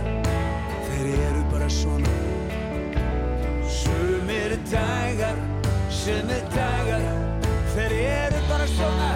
Þeir 0.84 1.06
eru 1.14 1.42
bara 1.52 1.68
svona. 1.72 2.12
Sumir 3.78 4.56
dagar, 4.70 5.40
sumir 5.88 6.44
dagar 6.52 7.06
Þeir 7.72 7.96
eru 8.04 8.42
bara 8.50 8.68
svona. 8.76 9.08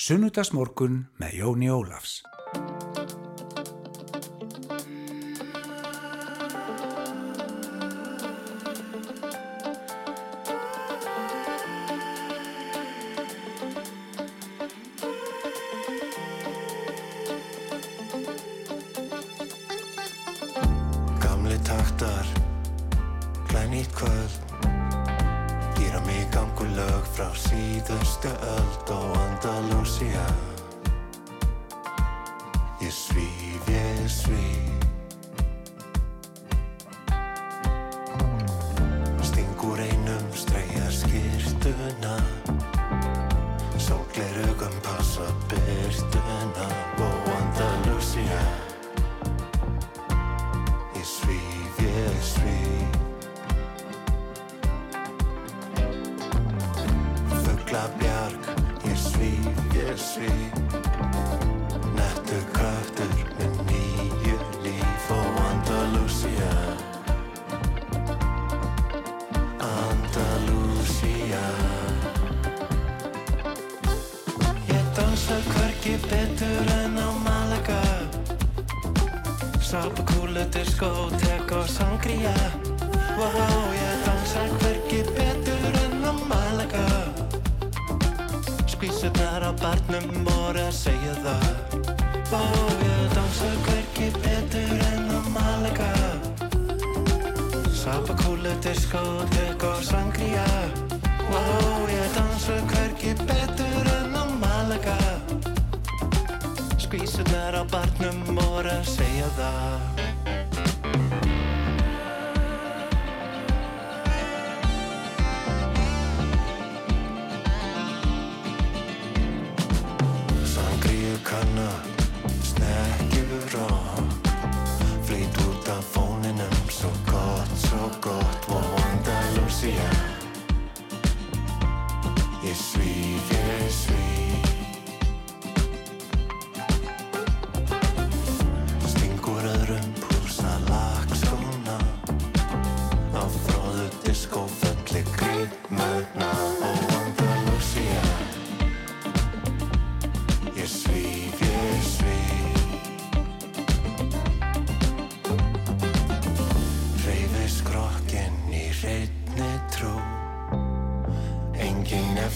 Sunnudagsmorgun 0.00 1.02
með 1.20 1.40
Jóni 1.42 1.68
Ólafs 1.70 2.22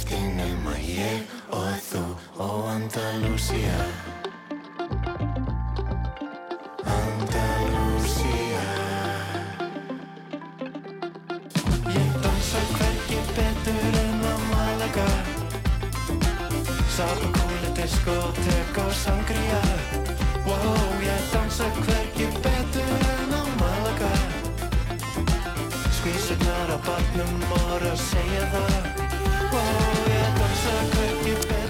Engin 0.05 0.35
eftir 0.35 0.35
nema 0.37 0.75
ég 0.85 1.25
og 1.49 1.79
þú 1.81 2.03
og 2.37 2.69
Andalusia 2.75 2.75
Andalusia 2.75 4.14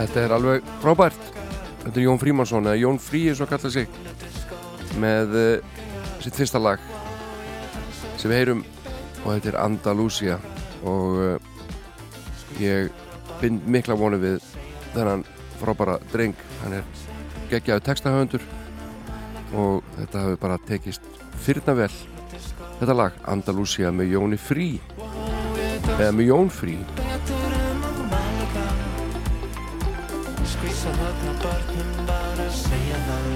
Þetta 0.05 0.21
er 0.21 0.33
alveg 0.37 0.67
frábært. 0.83 1.29
Þetta 1.81 1.97
er 1.97 2.03
Jón 2.05 2.19
Frímansson 2.21 2.67
eða 2.69 2.77
Jón 2.77 2.99
Frí 3.01 3.23
eins 3.31 3.39
og 3.41 3.49
kalla 3.49 3.71
sig 3.73 3.87
með 5.01 5.37
uh, 5.41 5.79
sitt 6.21 6.37
fyrsta 6.37 6.61
lag 6.61 6.83
sem 8.21 8.29
við 8.29 8.37
heyrum 8.37 8.61
og 9.23 9.31
þetta 9.31 9.49
er 9.55 9.57
Andalusia. 9.63 10.37
Og 10.85 11.23
uh, 11.25 11.39
ég 12.61 12.93
bind 13.41 13.65
mikla 13.65 13.97
vonu 13.97 14.21
við 14.21 14.45
þennan 14.93 15.25
frábæra 15.63 15.97
dreng. 16.13 16.37
Hann 16.61 16.77
er 16.83 16.85
geggjaðu 17.49 17.87
textahöfundur 17.89 18.45
og 19.57 19.89
þetta 19.97 20.27
hafi 20.27 20.41
bara 20.45 20.61
tekist 20.69 21.09
fyrna 21.47 21.79
vel. 21.81 21.93
Þetta 22.77 23.01
lag 23.01 23.17
Andalusia 23.33 23.89
með 23.89 24.19
Jóni 24.19 24.43
Frí. 24.51 24.69
Eða 25.97 26.13
með 26.13 26.29
Jón 26.29 26.53
Frí 26.53 26.77
Skvísa 30.65 30.93
þarna 30.97 31.33
börnum 31.43 31.91
bara 32.09 32.47
segja 32.57 33.01
það 33.05 33.27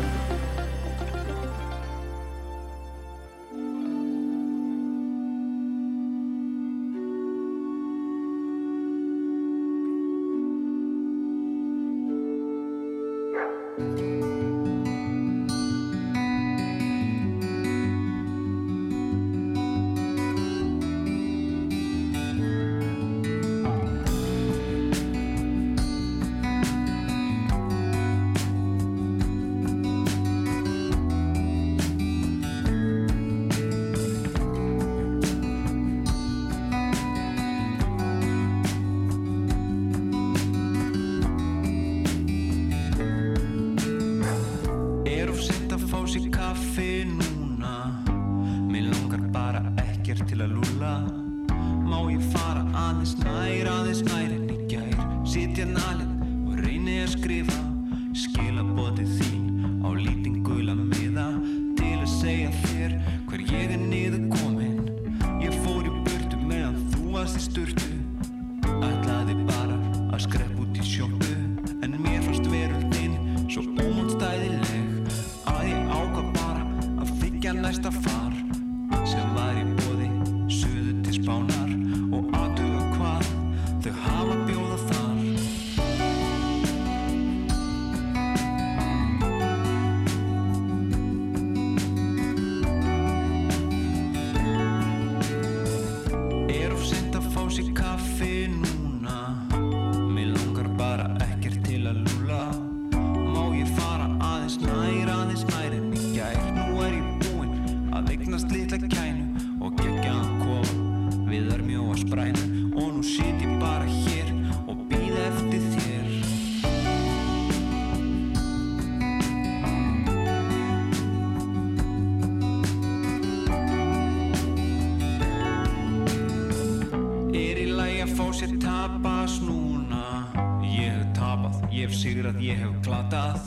að 128.69 128.99
fá 129.03 129.19
sér 129.25 129.39
tapas 129.39 129.41
núna. 129.41 130.27
Ég 130.63 130.93
hef 130.93 131.07
tapað, 131.17 131.57
ég 131.73 131.89
hef 131.89 131.95
sigrað, 131.97 132.41
ég 132.41 132.59
hef 132.59 132.75
glatað. 132.85 133.41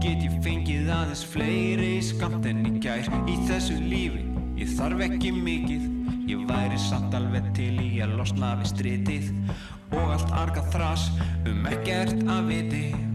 Get 0.00 0.22
ég 0.22 0.36
fengið 0.44 0.90
aðeins 0.90 1.24
fleiri 1.24 2.02
skamt 2.02 2.46
en 2.46 2.64
í 2.66 2.78
gær? 2.78 3.08
Í 3.26 3.36
þessu 3.48 3.78
lífi, 3.80 4.24
ég 4.56 4.68
þarf 4.76 5.00
ekki 5.08 5.32
mikið. 5.32 5.90
Ég 6.28 6.44
væri 6.48 6.78
samt 6.78 7.14
alveg 7.14 7.50
til 7.56 7.74
í 7.80 8.00
að 8.04 8.16
losna 8.18 8.54
við 8.60 8.70
stritið. 8.72 9.32
Og 9.92 10.14
allt 10.14 10.30
arga 10.32 10.62
þras 10.72 11.10
um 11.46 11.66
ekkert 11.70 12.24
að 12.28 12.48
viti 12.48 13.13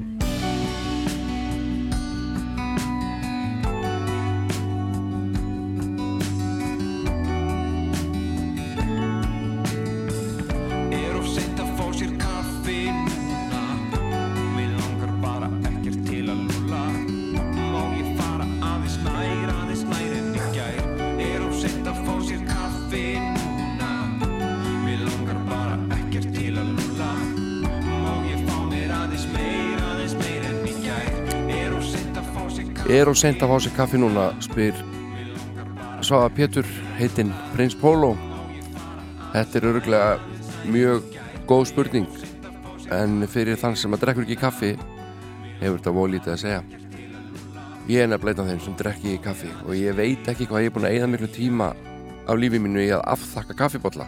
sent 33.20 33.42
að 33.44 33.52
fá 33.52 33.58
sér 33.60 33.74
kaffi 33.76 34.00
núna 34.00 34.30
spyr 34.40 34.78
Svafa 36.00 36.30
Pétur 36.32 36.68
heitinn 36.96 37.34
Prins 37.52 37.76
Pólo 37.76 38.14
Þetta 39.34 39.60
er 39.60 39.68
öruglega 39.74 40.14
mjög 40.72 41.18
góð 41.50 41.66
spurning 41.74 42.08
en 42.96 43.28
fyrir 43.30 43.60
þann 43.60 43.76
sem 43.78 43.94
að 43.94 44.06
drekkur 44.06 44.26
ekki 44.26 44.40
kaffi 44.40 44.72
hefur 45.60 45.76
þetta 45.76 45.94
volítið 45.94 46.34
að 46.34 46.42
segja. 46.42 46.64
Ég 47.90 48.06
er 48.06 48.10
nefnilega 48.10 48.48
þeim 48.48 48.64
sem 48.64 48.80
drekki 48.80 49.14
ekki 49.14 49.24
kaffi 49.28 49.52
og 49.66 49.76
ég 49.76 50.00
veit 50.00 50.32
ekki 50.32 50.48
hvað 50.50 50.64
ég 50.64 50.72
er 50.72 50.76
búin 50.78 50.88
að 50.88 50.96
eigða 50.96 51.14
miklu 51.14 51.32
tíma 51.36 51.70
á 52.26 52.32
lífi 52.40 52.64
mínu 52.64 52.86
í 52.86 52.92
að 52.96 53.06
afþakka 53.18 53.60
kaffibotla 53.66 54.08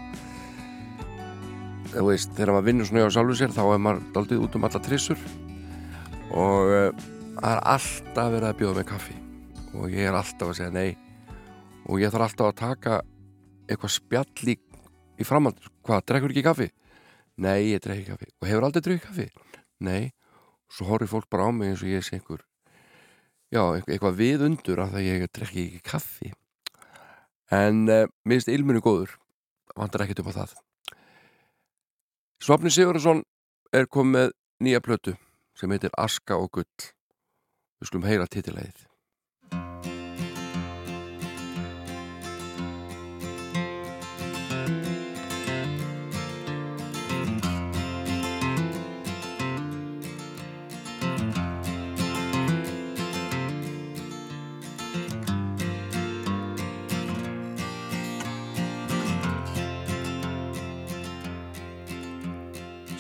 Þú 1.92 2.04
veist, 2.08 2.32
þegar 2.38 2.56
maður 2.56 2.68
vinnur 2.70 2.88
svona 2.88 3.04
hjá 3.04 3.16
sjálfu 3.18 3.36
sér 3.36 3.52
þá 3.52 3.64
er 3.66 3.82
maður 3.84 4.04
daldið 4.16 4.46
út 4.46 4.54
um 4.56 4.68
alla 4.70 4.82
trissur 4.86 5.26
og 6.32 6.72
uh, 6.72 7.10
það 7.42 7.56
er 7.56 7.62
alltaf 7.74 8.28
verið 8.36 8.48
að 8.50 8.60
bjóða 8.60 8.78
með 8.78 8.88
kaffi. 8.92 9.16
Og 9.72 9.96
ég 9.96 10.10
er 10.10 10.18
alltaf 10.18 10.52
að 10.52 10.58
segja 10.60 10.74
nei. 10.76 10.92
Og 11.90 12.02
ég 12.04 12.14
þarf 12.14 12.28
alltaf 12.28 12.52
að 12.52 12.60
taka 12.60 13.00
eitthvað 13.66 13.96
spjall 13.96 14.54
í, 14.54 14.56
í 15.18 15.26
framhald. 15.26 15.66
Hvað, 15.88 16.06
drekkur 16.12 16.36
ekki 16.36 16.46
kaffi? 16.46 16.70
Nei, 17.42 17.72
ég 17.72 17.82
drekki 17.82 18.12
kaffi. 18.12 18.30
Og 18.38 18.50
hefur 18.50 18.68
aldrei 18.68 18.86
drukkið 18.86 19.08
kaffi? 19.08 19.28
Nei, 19.82 20.12
svo 20.70 20.92
horfir 20.92 21.10
fólk 21.10 21.30
bara 21.34 21.50
á 21.50 21.52
mig 21.56 21.72
eins 21.72 21.82
og 21.82 21.90
ég 21.90 22.06
sé 22.06 22.20
einhver 22.20 22.46
já, 23.52 23.64
eitthvað, 23.82 24.16
við 24.20 24.46
undur 24.48 24.84
að 24.86 25.02
ég 25.04 25.26
drekki 25.34 25.66
ekki 25.66 25.82
kaffi. 25.84 26.32
En 27.52 27.84
mér 27.84 28.08
finnst 28.24 28.52
ilminu 28.52 28.84
góður. 28.84 29.18
Vantar 29.76 30.06
ekkert 30.06 30.22
upp 30.24 30.32
á 30.32 30.40
það. 30.40 30.56
Svapni 32.42 32.72
Sigurðarsson 32.72 33.26
er 33.76 33.90
komið 33.92 34.32
nýja 34.64 34.82
plötu 34.84 35.18
sem 35.58 35.72
heitir 35.72 35.92
Aska 36.00 36.38
og 36.40 36.52
Gull 36.56 36.92
Við 37.82 37.90
skulum 37.90 38.04
heyra 38.06 38.28
titilæðið. 38.30 38.84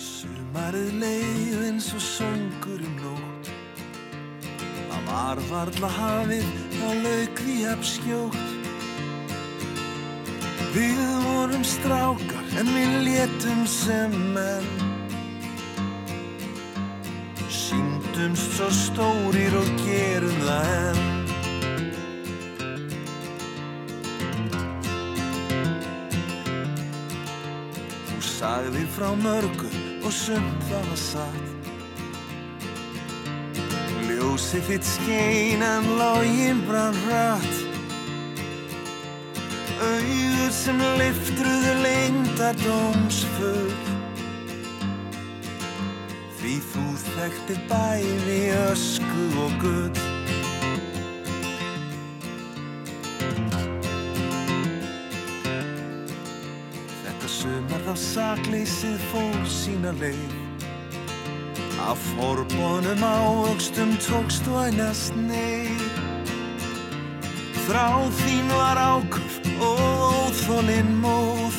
Sumarið 0.01 0.97
leið 0.97 1.61
eins 1.69 1.93
og 1.93 2.01
sung 2.01 2.60
var 5.11 5.43
varla 5.51 5.93
hafið, 5.99 6.49
það 6.79 7.05
lauk 7.05 7.45
því 7.45 7.59
apskjótt 7.75 8.51
Við 10.71 10.99
vorum 11.25 11.63
strákar 11.67 12.53
en 12.61 12.69
við 12.71 12.93
létum 13.03 13.65
sem 13.67 14.13
menn. 14.31 14.69
Sýndumst 17.51 18.55
svo 18.55 18.69
stórir 18.71 19.57
og 19.59 19.67
gerum 19.83 20.39
það 20.47 20.71
enn. 20.79 21.03
Þú 28.07 28.25
sagði 28.31 28.87
frá 28.95 29.09
mörgu 29.27 29.73
og 30.05 30.13
sumt 30.23 30.69
það 30.71 30.93
var 30.93 31.01
satt 31.09 31.50
Ljósið 34.31 34.61
þitt 34.63 34.85
skein 34.87 35.63
en 35.65 35.87
lágin 35.99 36.61
brann 36.63 36.95
hratt. 37.03 37.57
Auður 39.83 40.53
sem 40.55 40.77
liftruðu 41.01 41.73
lengdar 41.83 42.55
dómsfull. 42.61 43.73
Því 46.39 46.53
þú 46.69 46.85
þekktir 47.09 47.59
bæði 47.73 48.37
ösku 48.71 49.25
og 49.43 49.57
gull. 49.65 49.99
Þetta 57.01 57.33
sumar 57.35 57.83
þá 57.89 57.93
sakleysið 58.05 59.03
fór 59.11 59.43
sína 59.59 59.91
leið 59.99 60.40
Af 61.81 61.97
forbónum 61.97 63.03
ávöxtum 63.03 63.97
tókst 63.97 64.45
vænast 64.45 65.15
neyð. 65.15 65.81
Þráð 67.65 68.11
þín 68.21 68.47
var 68.53 68.77
ákuf 68.77 69.33
og 69.57 69.81
óþólinn 70.13 70.93
móð. 71.01 71.57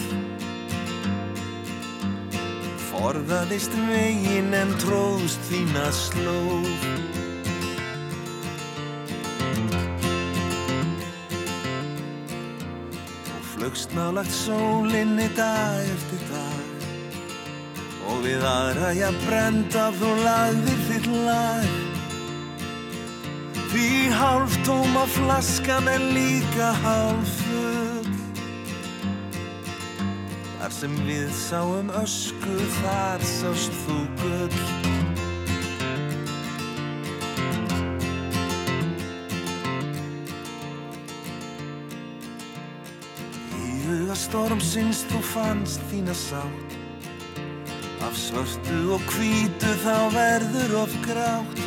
Forðaðist 2.90 3.74
veginn 3.88 4.54
en 4.54 4.70
tróðst 4.82 5.42
þína 5.50 5.86
slóð. 5.90 6.86
Þú 13.26 13.38
flögst 13.54 13.90
nálagt 13.98 14.34
sólinni 14.44 15.28
dag 15.34 15.82
eftir 15.96 16.22
dag. 16.30 16.51
Og 16.51 16.51
við 18.22 18.44
aðra 18.46 18.90
ég 18.94 19.16
brenda 19.26 19.88
þú 19.98 20.10
lagðir 20.22 20.82
þitt 20.88 21.06
lag. 21.26 21.70
Því 23.72 23.88
hálf 24.14 24.56
tóma 24.66 25.04
flaskan 25.10 25.88
er 25.90 26.02
líka 26.14 26.70
hálf 26.84 27.32
full. 27.46 28.10
Þar 30.60 30.74
sem 30.76 30.98
við 31.08 31.32
sáum 31.34 31.90
ösku, 32.02 32.58
þar 32.82 33.24
sást 33.26 33.74
þú 33.86 33.96
gull. 34.20 34.60
Í 43.56 43.82
huga 43.88 44.20
stormsins 44.26 45.02
þú 45.10 45.24
fannst 45.32 45.82
þína 45.90 46.14
sátt 46.26 46.81
Af 48.12 48.18
svörtu 48.18 48.92
og 48.92 49.00
hvítu 49.08 49.70
þá 49.80 50.12
verður 50.12 50.72
of 50.82 50.94
grátt. 51.00 51.60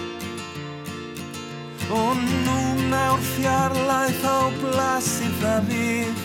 Og 1.89 2.19
núna 2.21 2.99
úr 3.15 3.23
fjarlæð 3.31 4.19
þá 4.21 4.35
blasir 4.59 5.31
það 5.41 5.71
við. 5.71 6.19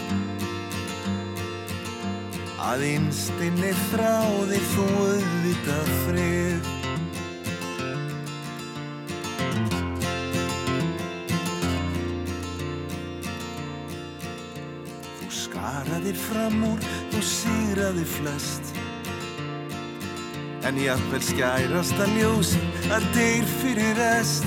Að 2.69 2.85
innstinni 2.91 3.73
þráði 3.89 4.61
þú 4.75 4.85
auðvitað 5.07 5.89
frið. 6.03 6.69
Þú 15.15 15.33
skaraðir 15.39 16.21
fram 16.29 16.61
úr 16.75 16.91
og 17.09 17.25
sigraðir 17.25 18.13
flest 18.19 18.70
En 20.71 20.77
jafnvel 20.79 21.23
skærast 21.27 21.99
að 21.99 22.13
ljósi 22.15 22.61
að 22.95 23.07
deyr 23.17 23.47
fyrir 23.59 23.97
rest. 23.99 24.47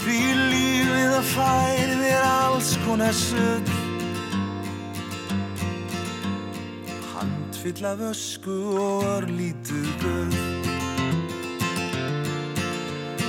Því 0.00 0.20
lífið 0.38 1.12
að 1.18 1.26
færi 1.28 1.96
þér 1.98 2.24
alls 2.28 2.70
konar 2.86 3.12
sög 3.16 3.68
Handfill 7.10 7.84
af 7.88 8.02
ösku 8.08 8.56
og 8.76 9.04
örlítið 9.14 9.88
gull 10.02 10.38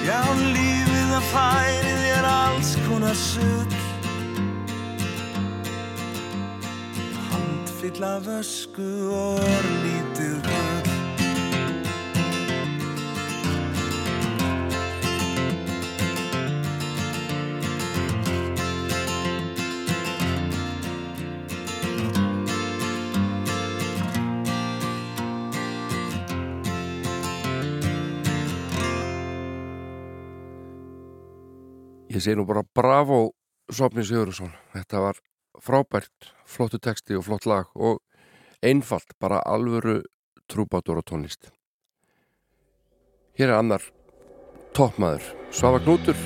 Já, 0.04 0.20
lífið 0.56 1.16
að 1.20 1.28
færi 1.32 1.96
þér 2.06 2.30
alls 2.32 2.72
konar 2.88 3.20
sög 3.20 3.76
Handfill 7.32 8.10
af 8.12 8.32
ösku 8.40 8.90
og 9.16 9.44
örlítið 9.56 10.42
gull 10.50 10.75
segi 32.26 32.40
nú 32.40 32.46
bara 32.50 32.64
bravo 32.66 33.36
Sopni 33.70 34.04
Sigurðsson, 34.06 34.54
þetta 34.74 35.02
var 35.02 35.20
frábært, 35.62 36.32
flottu 36.46 36.80
texti 36.82 37.18
og 37.18 37.26
flott 37.26 37.46
lag 37.50 37.70
og 37.76 38.02
einfalt, 38.66 39.14
bara 39.22 39.42
alvöru 39.46 40.02
trúbátur 40.50 41.02
og 41.02 41.06
tónlist. 41.06 41.50
Hér 43.38 43.52
er 43.52 43.60
annar 43.60 43.86
toppmaður, 44.78 45.26
Svafa 45.52 45.82
Knútur 45.86 46.18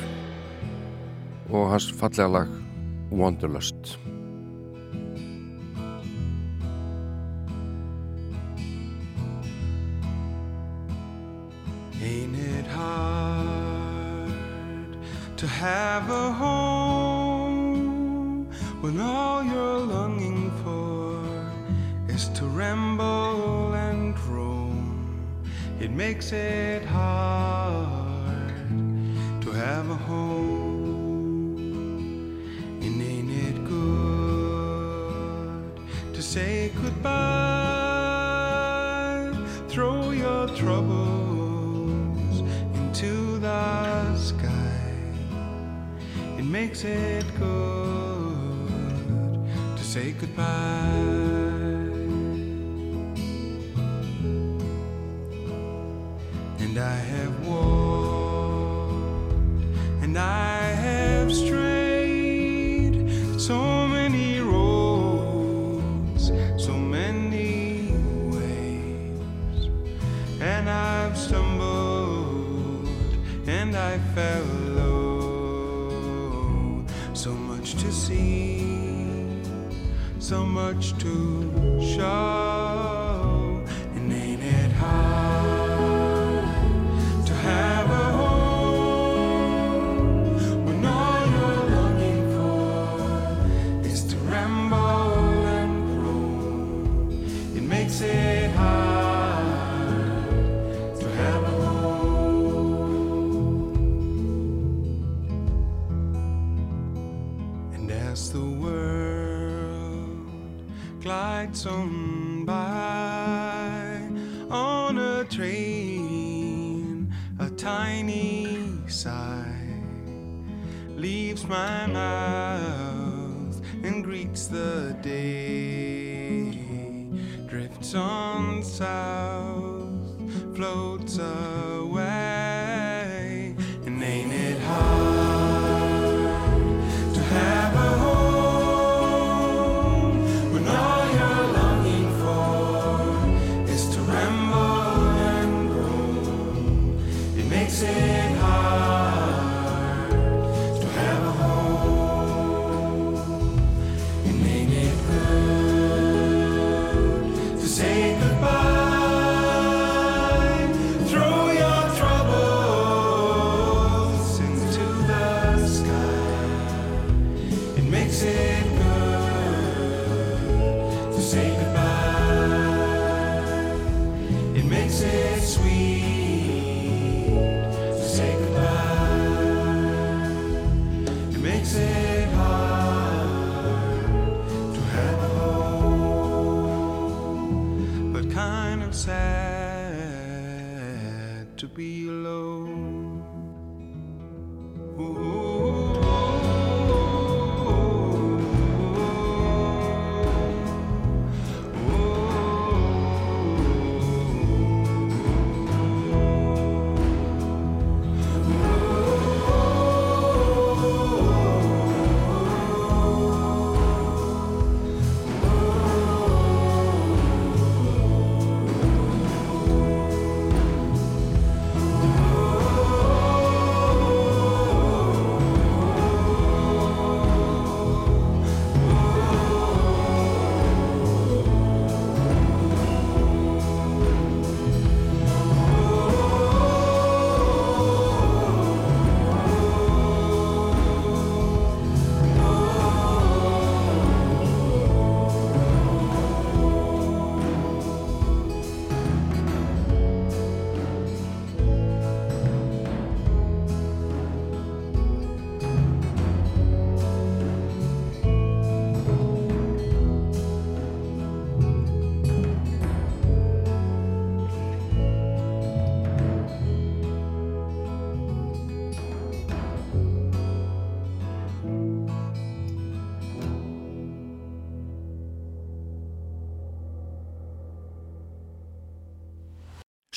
og 1.49 1.69
hans 1.73 1.89
fallega 1.91 2.29
lag 2.31 2.51
Wanderlust. 3.11 3.97
Ain't 11.99 12.35
it 12.35 12.67
hard 12.67 13.58
to 15.39 15.47
have 15.47 16.09
a 16.09 16.33
home 16.33 17.29
when 18.81 18.99
all 18.99 19.41
you're 19.41 19.79
longing 19.79 20.51
for 20.65 21.23
is 22.13 22.27
to 22.37 22.43
ramble 22.45 23.73
and 23.73 24.19
roam? 24.27 25.25
It 25.79 25.91
makes 25.91 26.33
it 26.33 26.83
hard 26.83 28.51
to 29.39 29.51
have 29.51 29.89
a 29.89 29.95
home. 29.95 31.55
And 32.81 33.01
ain't 33.01 33.31
it 33.31 33.63
good 33.63 34.93
to 36.15 36.21
say 36.21 36.73
goodbye? 36.81 37.68
Makes 46.49 46.83
it 46.83 47.23
good 47.37 48.67
to 49.77 49.83
say 49.83 50.13
goodbye. 50.13 50.45
And 56.59 56.79
I 56.79 56.95
have 57.13 57.47
walked 57.47 58.93
and 60.01 60.17
I 60.17 60.57
have 60.87 61.31
strayed 61.31 63.11
so 63.39 63.87
many 63.87 64.39
roads, 64.39 66.31
so 66.57 66.73
many 66.73 67.93
ways, 68.33 69.69
and 70.41 70.67
I've 70.67 71.15
stumbled 71.15 72.89
and 73.45 73.75
I 73.75 73.99
fell 74.15 74.48
so 80.29 80.45
much 80.45 80.95
to 80.99 81.81
show, 81.81 82.38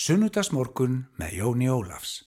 Sunnudagsmorgun 0.03 0.95
með 1.15 1.35
Jóni 1.39 1.69
Ólafs. 1.71 2.25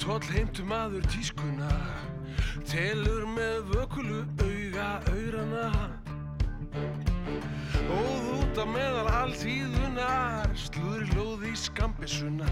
Tóll 0.00 0.24
heimtum 0.32 0.72
aður 0.74 1.04
tískuna 1.12 1.68
Telur 2.70 3.24
með 3.26 3.39
pappissuna 12.00 12.46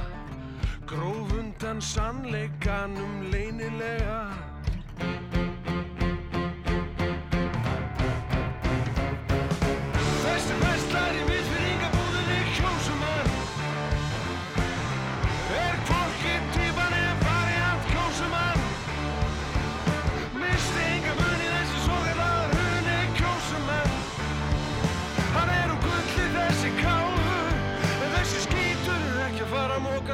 Grófundan 0.86 1.80
sannleikanum 1.80 3.32
leynilega. 3.32 4.37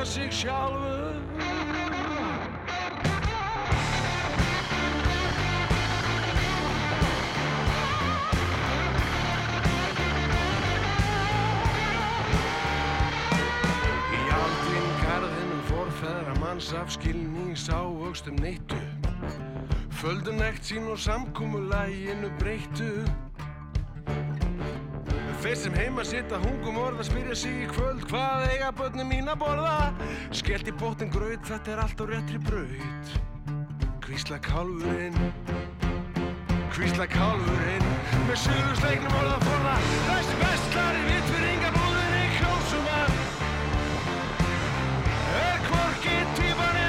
elska 0.05 0.21
sig 0.21 0.33
sjálfur. 0.33 1.15
Í 14.13 14.31
aldrin 14.31 14.91
garðinum 15.01 15.63
forfæðra 15.69 16.39
manns 16.41 16.73
afskilni 16.75 17.57
sá 17.57 17.81
augstum 17.81 18.37
neittu 18.37 18.77
Földun 19.95 20.43
ekt 20.45 20.67
sín 20.69 20.89
og 20.91 20.99
samkúmulæginu 20.99 22.29
breyttu. 22.39 23.24
Þeir 25.45 25.59
sem 25.61 25.75
heima 25.77 26.01
sitta 26.09 26.39
hungum 26.41 26.79
orða 26.81 27.05
spyrja 27.05 27.35
sig 27.37 27.57
í 27.61 27.69
kvöld 27.69 28.07
Hvað 28.09 28.47
eiga 28.49 28.71
börnum 28.79 29.11
mín 29.13 29.27
að 29.29 29.43
borða? 29.43 29.75
Skellt 30.33 30.71
í 30.71 30.73
bóttin 30.81 31.11
gröð, 31.13 31.37
þetta 31.45 31.75
er 31.75 31.83
allt 31.83 32.01
á 32.01 32.05
réttri 32.09 32.41
braut. 32.47 33.11
Hvísla 34.07 34.39
kálfurinn 34.41 35.19
Hvísla 36.73 37.05
kálfurinn. 37.13 37.85
Með 38.25 38.41
suðursleiknum 38.47 39.19
orða 39.21 39.37
forða 39.45 39.77
Þessi 40.07 40.41
vestlari 40.41 41.05
vittfyrringar 41.11 41.77
búðinni 41.77 42.25
kjósumann 42.39 43.21
Er 45.43 45.63
kvorkið 45.69 46.35
týpaninn 46.41 46.84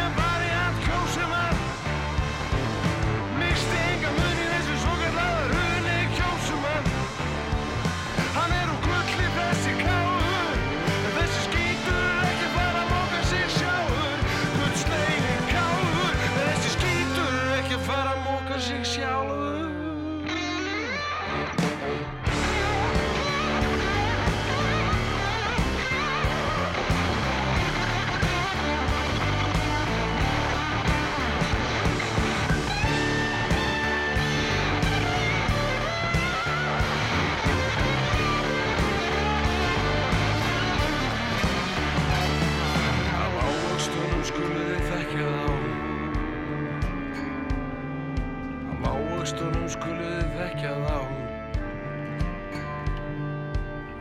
þekkja 50.35 50.73
þá. 50.85 50.97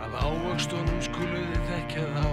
Af 0.04 0.16
ávöxtunum 0.22 1.00
skuluði 1.04 1.60
þekkja 1.70 2.04
þá. 2.16 2.26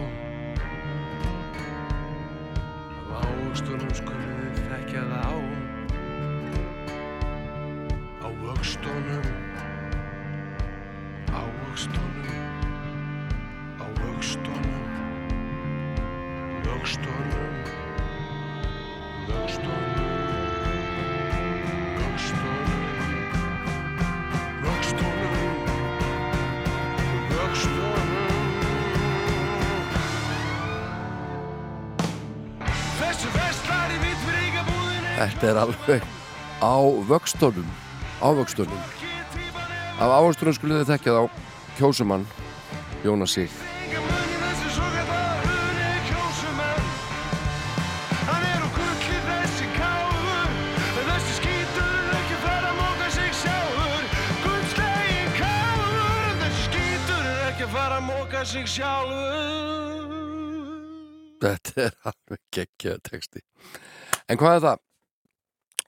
Af 3.02 3.14
ávöxtunum 3.22 3.94
skuluði 4.02 4.65
þekkja 4.72 5.06
þá. 5.14 5.22
Ávöxtunum 5.22 5.61
Ávöxtunum. 8.22 9.30
Ávöxtunum 11.32 12.20
Þetta 35.22 35.49
er 35.52 35.57
alveg 35.61 36.06
á 36.65 36.81
vöxtunum 37.06 37.68
á 38.26 38.27
vöxtunum. 38.34 38.81
Af 40.02 40.10
ávöxtunum 40.18 40.56
skulle 40.57 40.80
þið 40.81 40.89
þekkja 40.95 41.14
þá 41.14 41.23
kjósumann 41.77 42.26
Jónas 43.06 43.38
Sig. 43.38 43.53
Þetta 61.41 61.81
er 61.81 61.93
alveg 62.10 62.48
geggjöð 62.49 63.03
texti. 63.06 63.45
En 64.26 64.41
hvað 64.41 64.56
er 64.57 64.65
það? 64.65 64.88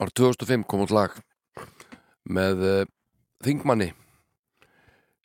Árið 0.01 0.15
2005 0.17 0.63
kom 0.65 0.81
út 0.87 0.93
lag 0.93 1.13
með 2.25 2.63
uh, 2.65 2.85
Þingmanni 3.45 3.91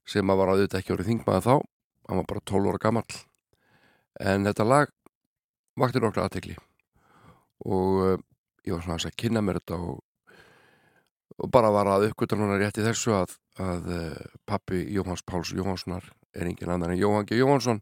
sem 0.08 0.28
að 0.28 0.40
var 0.40 0.52
auðvitað 0.52 0.80
ekki 0.82 0.92
orðið 0.92 1.10
Þingmanni 1.12 1.44
þá 1.46 1.54
hann 2.08 2.20
var 2.20 2.26
bara 2.28 2.44
12 2.50 2.68
ára 2.72 2.82
gamall 2.82 3.18
en 4.20 4.44
þetta 4.48 4.66
lag 4.68 4.92
vakti 5.78 6.02
nokkra 6.02 6.26
aðtekli 6.26 6.58
og 7.64 8.02
uh, 8.02 8.18
ég 8.66 8.76
var 8.76 8.84
svona 8.84 8.98
að 9.00 9.16
kynna 9.22 9.42
mér 9.44 9.60
þetta 9.62 9.78
og, 9.80 10.02
og 11.38 11.52
bara 11.54 11.72
var 11.72 11.88
að 11.94 12.10
uppgötan 12.10 12.44
hann 12.44 12.58
rétt 12.60 12.80
í 12.82 12.84
þessu 12.84 13.14
að, 13.16 13.38
að 13.62 13.88
uh, 13.94 14.24
pappi 14.44 14.82
Jóhanns 14.92 15.24
Páls 15.24 15.54
Jóhannssonar 15.56 16.10
er 16.36 16.50
engin 16.50 16.74
annar 16.74 16.92
en 16.92 17.00
Jóhann 17.00 17.24
G. 17.24 17.40
Jóhannsson 17.40 17.80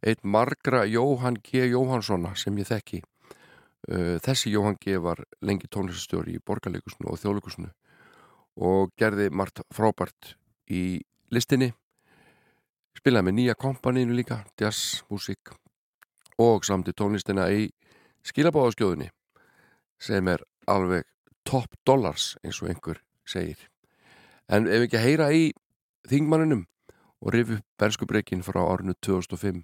eitt 0.00 0.24
margra 0.24 0.86
Jóhann 0.88 1.36
G. 1.44 1.66
Jóhannssona 1.74 2.32
sem 2.40 2.56
ég 2.56 2.72
þekki 2.72 3.02
þessi 3.86 4.50
Jóhann 4.50 4.78
G. 4.82 4.96
var 4.98 5.20
lengi 5.46 5.68
tónlistastjóri 5.70 6.36
í 6.36 6.42
borgarleikusinu 6.42 7.10
og 7.12 7.20
þjóðleikusinu 7.22 7.70
og 8.66 8.90
gerði 8.98 9.28
margt 9.30 9.62
frábært 9.74 10.34
í 10.72 10.98
listinni 11.30 11.70
spilaði 12.96 13.28
með 13.28 13.36
nýja 13.38 13.54
kompaninu 13.60 14.16
líka 14.16 14.40
jazz, 14.58 15.04
músík 15.10 15.52
og 16.42 16.64
samti 16.66 16.94
tónlistina 16.96 17.46
í 17.52 17.68
skilabáðaskjóðunni 18.26 19.10
sem 20.02 20.28
er 20.28 20.42
alveg 20.66 21.06
top 21.46 21.76
dollars 21.86 22.34
eins 22.42 22.58
og 22.62 22.72
einhver 22.72 23.02
segir 23.28 23.68
en 24.48 24.66
ef 24.66 24.86
ekki 24.86 24.98
að 24.98 25.06
heyra 25.06 25.30
í 25.30 25.44
þingmanninum 26.10 26.66
og 27.22 27.32
rifi 27.34 27.58
upp 27.58 27.66
berskubreikin 27.80 28.44
frá 28.46 28.60
árinu 28.64 28.96
2005 29.04 29.62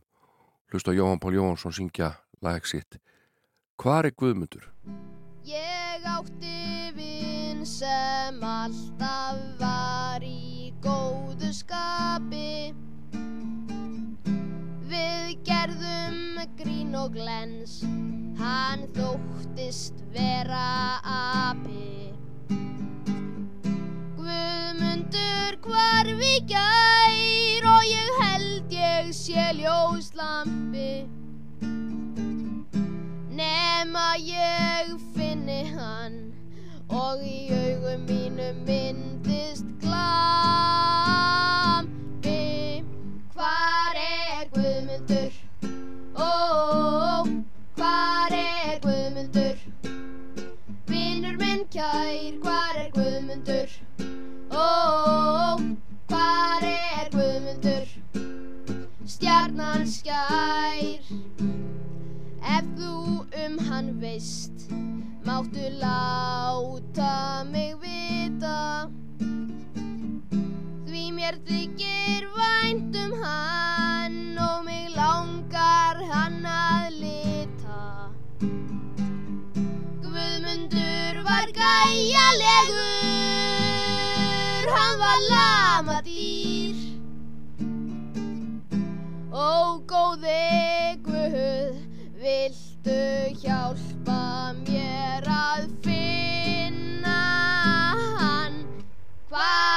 hlusta 0.73 0.95
Jóhann 0.95 1.21
Pál 1.21 1.35
Jóhansson 1.37 1.75
syngja 1.75 2.15
lag 2.43 2.67
sitt 2.69 3.01
Hvar 3.83 4.07
er 4.07 4.13
Guðmundur? 4.15 4.63
Ég 5.43 6.05
átti 6.07 6.93
vinn 6.95 7.65
sem 7.67 8.37
alltaf 8.47 9.41
var 9.59 10.23
í 10.23 10.71
góðu 10.85 11.49
skapi. 11.51 12.71
Við 14.87 15.33
gerðum 15.49 16.39
grín 16.61 16.95
og 16.95 17.17
glens 17.17 17.81
Hann 18.39 18.85
þóttist 18.95 19.99
vera 20.15 21.01
api. 21.03 22.13
Guðmundur 24.21 25.59
hvarf 25.67 26.23
í 26.29 26.37
gær 26.55 27.67
Og 27.73 27.83
ég 27.91 28.15
held 28.23 28.79
ég 28.79 29.11
sé 29.11 29.49
ljóslampi 29.59 31.22
Nema 33.53 34.09
ég 34.17 34.89
finni 35.15 35.63
hann 35.75 36.15
og 36.89 37.21
í 37.21 37.53
augum 37.53 38.01
mínu 38.09 38.49
myndist 38.69 39.69
glampi. 39.83 40.05
Hvar 43.35 43.95
er 44.05 44.45
Guðmundur? 44.55 45.33
Ó, 46.17 46.31
hvar 47.77 48.33
er 48.39 48.81
Guðmundur? 48.87 49.57
Vinnur 50.89 51.37
minn 51.43 51.65
kær, 51.77 52.33
hvar 52.47 52.75
er 52.87 52.91
Guðmundur? 52.97 53.71
Ó, 54.49 54.57
hvar 56.09 56.63
er 56.71 57.07
Guðmundur? 57.19 57.87
Stjarnan 59.17 59.85
skær. 59.99 61.03
Ef 62.43 62.65
þú 62.75 63.23
um 63.45 63.59
hann 63.69 64.01
veist, 64.03 64.67
máttu 65.25 65.63
láta 65.79 67.45
mig 67.47 67.77
vita. 67.79 68.91
Því 70.89 71.05
mér 71.15 71.39
þykir 71.47 72.27
vænt 72.35 72.97
um 73.05 73.13
hann 73.23 74.39
og 74.43 74.65
mig 74.67 74.91
langar 74.97 76.03
hann 76.11 76.43
að 76.43 76.91
lita. 76.99 78.11
Guðmundur 80.03 81.23
var 81.23 81.47
gæjalegur, 81.55 82.83
hann 84.75 84.97
var 84.99 85.19
lamadýr. 85.31 86.02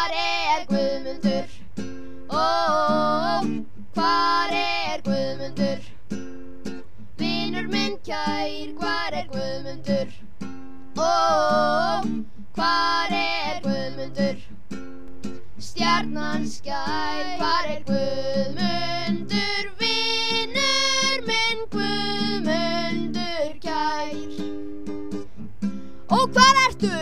Hvar 0.05 0.13
er 0.13 0.65
Guðmundur? 0.69 1.45
Ó, 2.29 3.41
hvar 3.95 4.51
er 4.53 5.01
Guðmundur? 5.01 5.79
Vinur 7.17 7.65
minn 7.71 7.95
kær, 8.05 8.69
hvar 8.77 9.17
er 9.17 9.25
Guðmundur? 9.31 10.11
Ó, 11.01 12.05
hvar 12.53 13.15
er 13.17 13.57
Guðmundur? 13.63 14.37
Stjarnan 15.57 16.45
skær, 16.53 17.31
hvar 17.41 17.65
er 17.73 17.81
Guðmundur? 17.89 19.71
Vinur 19.81 21.25
minn 21.31 21.65
Guðmundur 21.73 23.57
kær. 23.65 24.13
Og 26.13 26.29
hvar 26.29 26.61
ertu? 26.67 26.93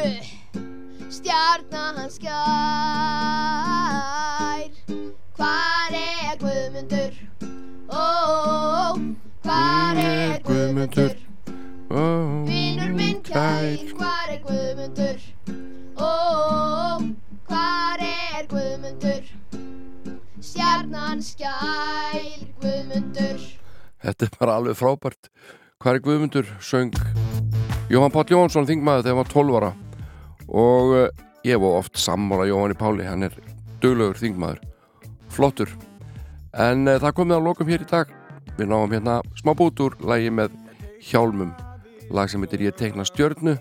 Stjarnan 1.33 2.11
skær. 2.13 2.29
Hvar 5.33 5.93
er 5.97 6.35
Guðmundur? 6.37 7.13
Ó, 7.89 8.93
hvar 9.41 9.97
er 9.97 10.35
Guðmundur? 10.45 11.15
Vinur 11.89 12.93
minn 12.93 13.17
kær, 13.25 13.81
hvar 13.97 14.29
er 14.29 14.43
Guðmundur? 14.45 15.17
Ó, 15.97 17.01
hvar 17.49 17.97
er 18.05 18.45
Guðmundur? 18.51 19.25
Stjarnan 20.37 21.23
skær, 21.25 22.21
Guðmundur. 22.61 23.41
Þetta 24.05 24.29
er 24.29 24.37
bara 24.37 24.59
alveg 24.61 24.77
frábært. 24.77 25.33
Hvað 25.81 25.97
er 25.97 26.05
Guðmundur? 26.11 26.53
Söng 26.61 26.93
Jóhann 27.89 28.13
Páll 28.13 28.29
Jóhansson 28.29 28.69
þingmaður 28.69 29.07
þegar 29.07 29.17
hann 29.17 29.23
var 29.23 29.33
12 29.33 29.57
ára 29.63 29.73
og 30.53 30.95
eh, 30.97 31.23
ég 31.43 31.57
hef 31.57 31.65
oft 31.67 31.99
sammála 31.99 32.47
Jóhanni 32.47 32.77
Páli, 32.77 33.05
hann 33.07 33.27
er 33.27 33.35
döglegur 33.81 34.19
þingmaður, 34.21 34.61
flottur. 35.33 35.73
En 36.53 36.87
eh, 36.87 36.99
það 37.01 37.17
komið 37.19 37.41
á 37.41 37.47
lokum 37.49 37.71
hér 37.73 37.85
í 37.85 37.89
dag. 37.89 38.13
Við 38.57 38.69
náum 38.69 38.91
hérna 38.93 39.19
smá 39.39 39.55
bútur 39.57 39.97
lægi 40.05 40.29
með 40.29 40.53
hjálmum. 41.09 41.53
Lag 42.13 42.29
sem 42.29 42.43
heitir 42.45 42.67
Ég 42.67 42.77
teikna 42.77 43.05
stjörnu. 43.07 43.57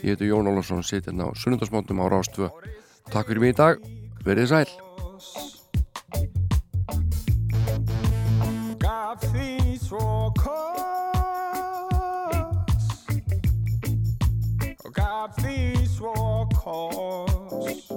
Ég 0.00 0.12
heitir 0.12 0.28
Jón 0.28 0.48
Ólarsson, 0.48 0.84
sittir 0.84 1.14
hérna 1.14 1.32
á 1.32 1.36
sunnundasmótum 1.36 2.04
á 2.04 2.06
Rástvö 2.12 2.52
Takk 3.10 3.26
fyrir 3.26 3.42
mig 3.42 3.54
í 3.54 3.58
dag, 3.58 3.80
verið 4.22 4.52
sæl. 4.52 4.68
Gaf 8.78 9.26
því 9.32 9.50
svo 9.82 10.30
kom 10.38 10.99
horse. 16.70 17.90